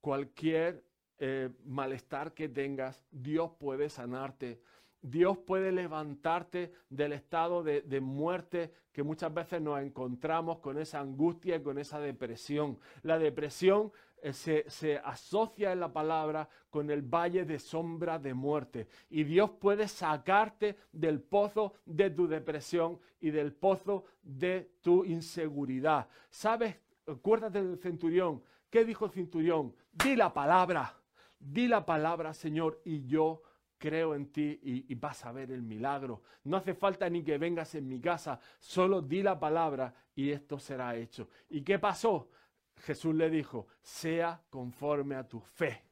cualquier 0.00 0.84
eh, 1.18 1.50
malestar 1.64 2.32
que 2.32 2.48
tengas, 2.48 3.04
Dios 3.10 3.50
puede 3.58 3.88
sanarte. 3.88 4.62
Dios 5.00 5.38
puede 5.38 5.70
levantarte 5.72 6.72
del 6.88 7.12
estado 7.12 7.62
de, 7.62 8.00
muerte 8.00 8.72
que 8.92 9.02
muchas 9.02 9.32
veces 9.32 9.60
nos 9.60 9.80
encontramos 9.80 10.58
con 10.58 10.78
esa 10.78 11.00
angustia 11.00 11.56
y 11.56 11.62
con 11.62 11.78
esa 11.78 12.00
depresión. 12.00 12.78
La 13.02 13.18
depresión 13.18 13.92
se, 14.32 14.64
se, 14.68 14.98
asocia 14.98 15.72
en 15.72 15.80
la 15.80 15.92
palabra 15.92 16.48
con 16.70 16.90
el 16.90 17.02
valle 17.02 17.44
de 17.44 17.58
sombra 17.58 18.18
de 18.18 18.34
muerte. 18.34 18.88
Y 19.10 19.24
Dios 19.24 19.50
puede 19.50 19.88
sacarte 19.88 20.76
del 20.92 21.20
pozo 21.20 21.74
de 21.84 22.10
tu 22.10 22.26
depresión 22.26 22.98
y 23.20 23.30
del 23.30 23.52
pozo 23.52 24.04
de 24.22 24.72
tu 24.80 25.04
inseguridad. 25.04 26.08
¿Sabes? 26.30 26.76
Acuérdate 27.06 27.62
del 27.62 27.78
centurión. 27.78 28.42
¿Qué 28.70 28.84
dijo 28.84 29.06
el 29.06 29.12
centurión? 29.12 29.74
Di 29.92 30.16
la 30.16 30.32
palabra. 30.32 30.94
Di 31.38 31.68
la 31.68 31.86
palabra, 31.86 32.34
Señor, 32.34 32.80
y 32.84 33.06
yo 33.06 33.42
creo 33.78 34.14
en 34.14 34.30
ti 34.32 34.58
y, 34.62 34.94
vas 34.96 35.24
a 35.24 35.32
ver 35.32 35.52
el 35.52 35.62
milagro. 35.62 36.22
No 36.44 36.56
hace 36.56 36.74
falta 36.74 37.08
ni 37.08 37.22
que 37.22 37.38
vengas 37.38 37.74
en 37.76 37.88
mi 37.88 38.00
casa, 38.00 38.40
solo 38.58 39.00
di 39.00 39.22
la 39.22 39.38
palabra 39.38 39.94
y 40.14 40.30
esto 40.30 40.58
será 40.58 40.96
hecho. 40.96 41.28
¿Y 41.48 41.62
qué 41.62 41.78
pasó? 41.78 42.28
Jesús 42.78 43.14
le 43.14 43.30
dijo, 43.30 43.66
sea 43.82 44.42
conforme 44.50 45.14
a 45.14 45.26
tu 45.26 45.40
fe. 45.40 45.82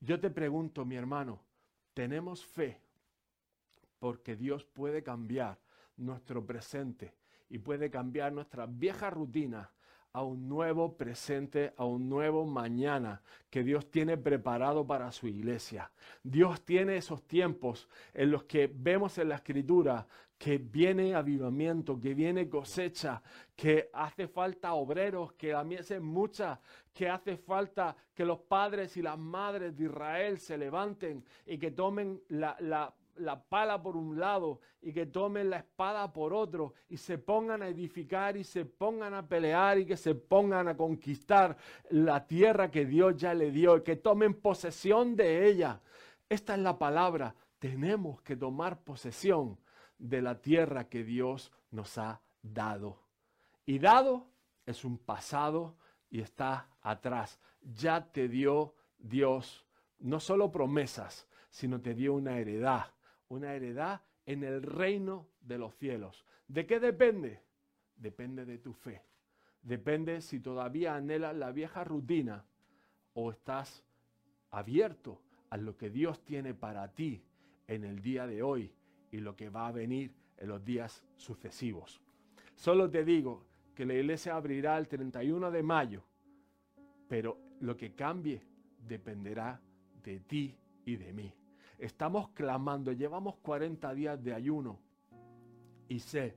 Yo 0.00 0.20
te 0.20 0.30
pregunto, 0.30 0.84
mi 0.84 0.96
hermano, 0.96 1.40
¿tenemos 1.94 2.44
fe? 2.44 2.80
Porque 3.98 4.36
Dios 4.36 4.64
puede 4.64 5.02
cambiar 5.02 5.58
nuestro 5.96 6.44
presente 6.44 7.14
y 7.48 7.58
puede 7.58 7.90
cambiar 7.90 8.32
nuestra 8.32 8.66
vieja 8.66 9.10
rutina 9.10 9.70
a 10.12 10.22
un 10.22 10.48
nuevo 10.48 10.96
presente, 10.96 11.74
a 11.76 11.84
un 11.84 12.08
nuevo 12.08 12.46
mañana 12.46 13.20
que 13.50 13.64
Dios 13.64 13.90
tiene 13.90 14.16
preparado 14.16 14.86
para 14.86 15.10
su 15.10 15.26
iglesia. 15.26 15.90
Dios 16.22 16.64
tiene 16.64 16.96
esos 16.96 17.24
tiempos 17.24 17.88
en 18.12 18.30
los 18.30 18.44
que 18.44 18.70
vemos 18.72 19.18
en 19.18 19.30
la 19.30 19.36
escritura 19.36 20.06
que 20.38 20.58
viene 20.58 21.14
avivamiento, 21.14 21.98
que 21.98 22.14
viene 22.14 22.48
cosecha, 22.48 23.22
que 23.56 23.90
hace 23.92 24.28
falta 24.28 24.74
obreros, 24.74 25.32
que 25.34 25.52
la 25.52 25.64
mies 25.64 25.90
es 25.90 26.00
mucha, 26.00 26.60
que 26.92 27.08
hace 27.08 27.36
falta 27.36 27.96
que 28.14 28.24
los 28.24 28.40
padres 28.40 28.96
y 28.96 29.02
las 29.02 29.18
madres 29.18 29.76
de 29.76 29.84
Israel 29.84 30.38
se 30.38 30.58
levanten 30.58 31.24
y 31.46 31.58
que 31.58 31.70
tomen 31.70 32.20
la, 32.28 32.56
la 32.60 32.94
la 33.16 33.40
pala 33.40 33.80
por 33.80 33.96
un 33.96 34.18
lado 34.18 34.60
y 34.82 34.92
que 34.92 35.06
tomen 35.06 35.50
la 35.50 35.58
espada 35.58 36.12
por 36.12 36.32
otro 36.32 36.74
y 36.88 36.96
se 36.96 37.18
pongan 37.18 37.62
a 37.62 37.68
edificar 37.68 38.36
y 38.36 38.44
se 38.44 38.64
pongan 38.64 39.14
a 39.14 39.26
pelear 39.26 39.78
y 39.78 39.86
que 39.86 39.96
se 39.96 40.14
pongan 40.14 40.68
a 40.68 40.76
conquistar 40.76 41.56
la 41.90 42.26
tierra 42.26 42.70
que 42.70 42.84
Dios 42.84 43.16
ya 43.16 43.34
le 43.34 43.50
dio 43.50 43.76
y 43.76 43.82
que 43.82 43.96
tomen 43.96 44.34
posesión 44.34 45.16
de 45.16 45.46
ella. 45.46 45.80
Esta 46.28 46.54
es 46.54 46.60
la 46.60 46.78
palabra. 46.78 47.34
Tenemos 47.58 48.20
que 48.22 48.36
tomar 48.36 48.82
posesión 48.82 49.58
de 50.04 50.20
la 50.20 50.40
tierra 50.42 50.90
que 50.90 51.02
Dios 51.02 51.50
nos 51.70 51.96
ha 51.96 52.20
dado. 52.42 52.98
Y 53.64 53.78
dado 53.78 54.28
es 54.66 54.84
un 54.84 54.98
pasado 54.98 55.76
y 56.10 56.20
está 56.20 56.68
atrás. 56.82 57.40
Ya 57.62 58.12
te 58.12 58.28
dio 58.28 58.74
Dios 58.98 59.64
no 60.00 60.20
solo 60.20 60.52
promesas, 60.52 61.26
sino 61.48 61.80
te 61.80 61.94
dio 61.94 62.12
una 62.12 62.38
heredad, 62.38 62.92
una 63.28 63.54
heredad 63.54 64.02
en 64.26 64.44
el 64.44 64.62
reino 64.62 65.26
de 65.40 65.56
los 65.56 65.74
cielos. 65.76 66.26
¿De 66.48 66.66
qué 66.66 66.80
depende? 66.80 67.40
Depende 67.96 68.44
de 68.44 68.58
tu 68.58 68.74
fe. 68.74 69.02
Depende 69.62 70.20
si 70.20 70.40
todavía 70.40 70.94
anhelas 70.94 71.34
la 71.34 71.50
vieja 71.50 71.82
rutina 71.82 72.44
o 73.14 73.30
estás 73.30 73.82
abierto 74.50 75.22
a 75.48 75.56
lo 75.56 75.78
que 75.78 75.88
Dios 75.88 76.22
tiene 76.26 76.52
para 76.52 76.92
ti 76.92 77.24
en 77.66 77.84
el 77.84 78.02
día 78.02 78.26
de 78.26 78.42
hoy 78.42 78.74
y 79.14 79.20
lo 79.20 79.36
que 79.36 79.48
va 79.48 79.68
a 79.68 79.72
venir 79.72 80.12
en 80.36 80.48
los 80.48 80.64
días 80.64 81.04
sucesivos. 81.16 82.00
Solo 82.56 82.90
te 82.90 83.04
digo 83.04 83.44
que 83.72 83.86
la 83.86 83.94
iglesia 83.94 84.34
abrirá 84.34 84.76
el 84.76 84.88
31 84.88 85.52
de 85.52 85.62
mayo, 85.62 86.02
pero 87.08 87.38
lo 87.60 87.76
que 87.76 87.94
cambie 87.94 88.42
dependerá 88.76 89.60
de 90.02 90.18
ti 90.18 90.56
y 90.84 90.96
de 90.96 91.12
mí. 91.12 91.32
Estamos 91.78 92.30
clamando, 92.30 92.90
llevamos 92.90 93.36
40 93.36 93.94
días 93.94 94.20
de 94.20 94.34
ayuno 94.34 94.80
y 95.88 96.00
sé 96.00 96.36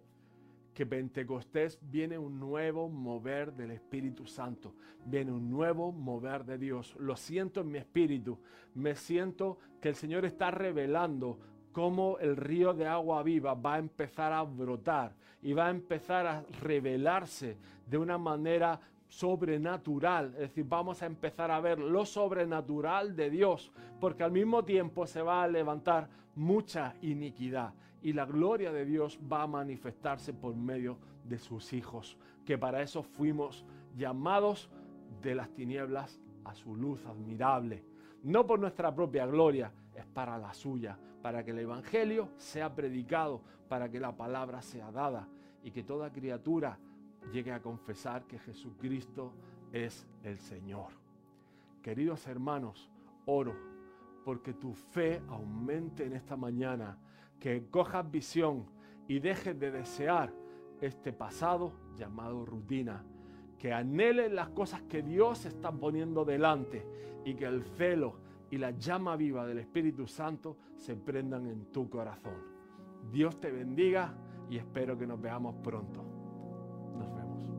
que 0.75 0.85
Pentecostés 0.85 1.79
viene 1.81 2.19
un 2.19 2.39
nuevo 2.39 2.89
mover 2.89 3.53
del 3.53 3.71
Espíritu 3.71 4.27
Santo, 4.27 4.75
viene 5.03 5.31
un 5.31 5.49
nuevo 5.49 5.91
mover 5.91 6.45
de 6.45 6.59
Dios. 6.59 6.95
Lo 6.99 7.15
siento 7.15 7.61
en 7.61 7.71
mi 7.71 7.79
espíritu, 7.79 8.37
me 8.75 8.93
siento 8.93 9.57
que 9.81 9.89
el 9.89 9.95
Señor 9.95 10.25
está 10.25 10.51
revelando 10.51 11.39
cómo 11.77 12.17
el 12.17 12.35
río 12.35 12.73
de 12.73 12.87
agua 12.87 13.21
viva 13.21 13.53
va 13.53 13.75
a 13.75 13.77
empezar 13.77 14.33
a 14.33 14.41
brotar 14.41 15.13
y 15.43 15.53
va 15.53 15.67
a 15.67 15.69
empezar 15.69 16.25
a 16.25 16.43
revelarse 16.63 17.55
de 17.85 17.99
una 17.99 18.17
manera 18.17 18.79
sobrenatural, 19.07 20.33
es 20.33 20.39
decir, 20.39 20.65
vamos 20.67 21.03
a 21.03 21.05
empezar 21.05 21.51
a 21.51 21.59
ver 21.59 21.77
lo 21.77 22.03
sobrenatural 22.03 23.15
de 23.15 23.29
Dios, 23.29 23.71
porque 23.99 24.23
al 24.23 24.31
mismo 24.31 24.65
tiempo 24.65 25.05
se 25.05 25.21
va 25.21 25.43
a 25.43 25.47
levantar 25.47 26.09
mucha 26.33 26.95
iniquidad 27.03 27.75
y 28.01 28.11
la 28.11 28.25
gloria 28.25 28.71
de 28.71 28.83
Dios 28.83 29.19
va 29.31 29.43
a 29.43 29.47
manifestarse 29.47 30.33
por 30.33 30.55
medio 30.55 30.97
de 31.25 31.37
sus 31.37 31.73
hijos, 31.73 32.17
que 32.43 32.57
para 32.57 32.81
eso 32.81 33.03
fuimos 33.03 33.63
llamados 33.95 34.67
de 35.21 35.35
las 35.35 35.51
tinieblas 35.51 36.19
a 36.43 36.55
su 36.55 36.75
luz 36.75 37.05
admirable, 37.05 37.83
no 38.23 38.47
por 38.47 38.59
nuestra 38.59 38.95
propia 38.95 39.27
gloria, 39.27 39.71
es 39.93 40.07
para 40.07 40.39
la 40.39 40.55
suya, 40.55 40.97
para 41.27 41.43
que 41.43 41.51
el 41.51 41.59
Evangelio 41.59 42.29
sea 42.37 42.73
predicado, 42.73 43.41
para 43.67 43.91
que 43.91 43.99
la 43.99 44.15
palabra 44.15 44.61
sea 44.61 44.93
dada 44.93 45.27
y 45.61 45.71
que 45.71 45.83
toda 45.83 46.09
criatura 46.09 46.79
llegue 47.33 47.51
a 47.51 47.61
confesar 47.61 48.25
que 48.25 48.39
Jesucristo 48.39 49.33
es 49.73 50.07
el 50.23 50.39
Señor. 50.39 50.93
Queridos 51.81 52.25
hermanos, 52.27 52.89
oro 53.25 53.57
porque 54.23 54.53
tu 54.53 54.73
fe 54.73 55.21
aumente 55.27 56.05
en 56.05 56.13
esta 56.13 56.37
mañana, 56.37 56.97
que 57.41 57.67
cojas 57.69 58.09
visión 58.09 58.65
y 59.09 59.19
dejes 59.19 59.59
de 59.59 59.71
desear 59.71 60.31
este 60.79 61.11
pasado 61.11 61.73
llamado 61.97 62.45
rutina, 62.45 63.03
que 63.59 63.73
anheles 63.73 64.31
las 64.31 64.47
cosas 64.51 64.81
que 64.83 65.01
Dios 65.01 65.45
está 65.45 65.73
poniendo 65.73 66.23
delante 66.23 66.87
y 67.25 67.33
que 67.33 67.43
el 67.43 67.65
celo 67.65 68.15
y 68.49 68.57
la 68.57 68.71
llama 68.71 69.15
viva 69.15 69.45
del 69.45 69.60
Espíritu 69.60 70.07
Santo 70.07 70.57
se 70.75 70.95
prendan 70.95 71.47
en 71.47 71.71
tu 71.71 71.89
corazón. 71.89 72.36
Dios 73.12 73.39
te 73.39 73.51
bendiga 73.51 74.13
y 74.49 74.57
espero 74.57 74.97
que 74.97 75.07
nos 75.07 75.21
veamos 75.21 75.55
pronto. 75.63 76.03
Nos 76.97 77.13
vemos. 77.15 77.56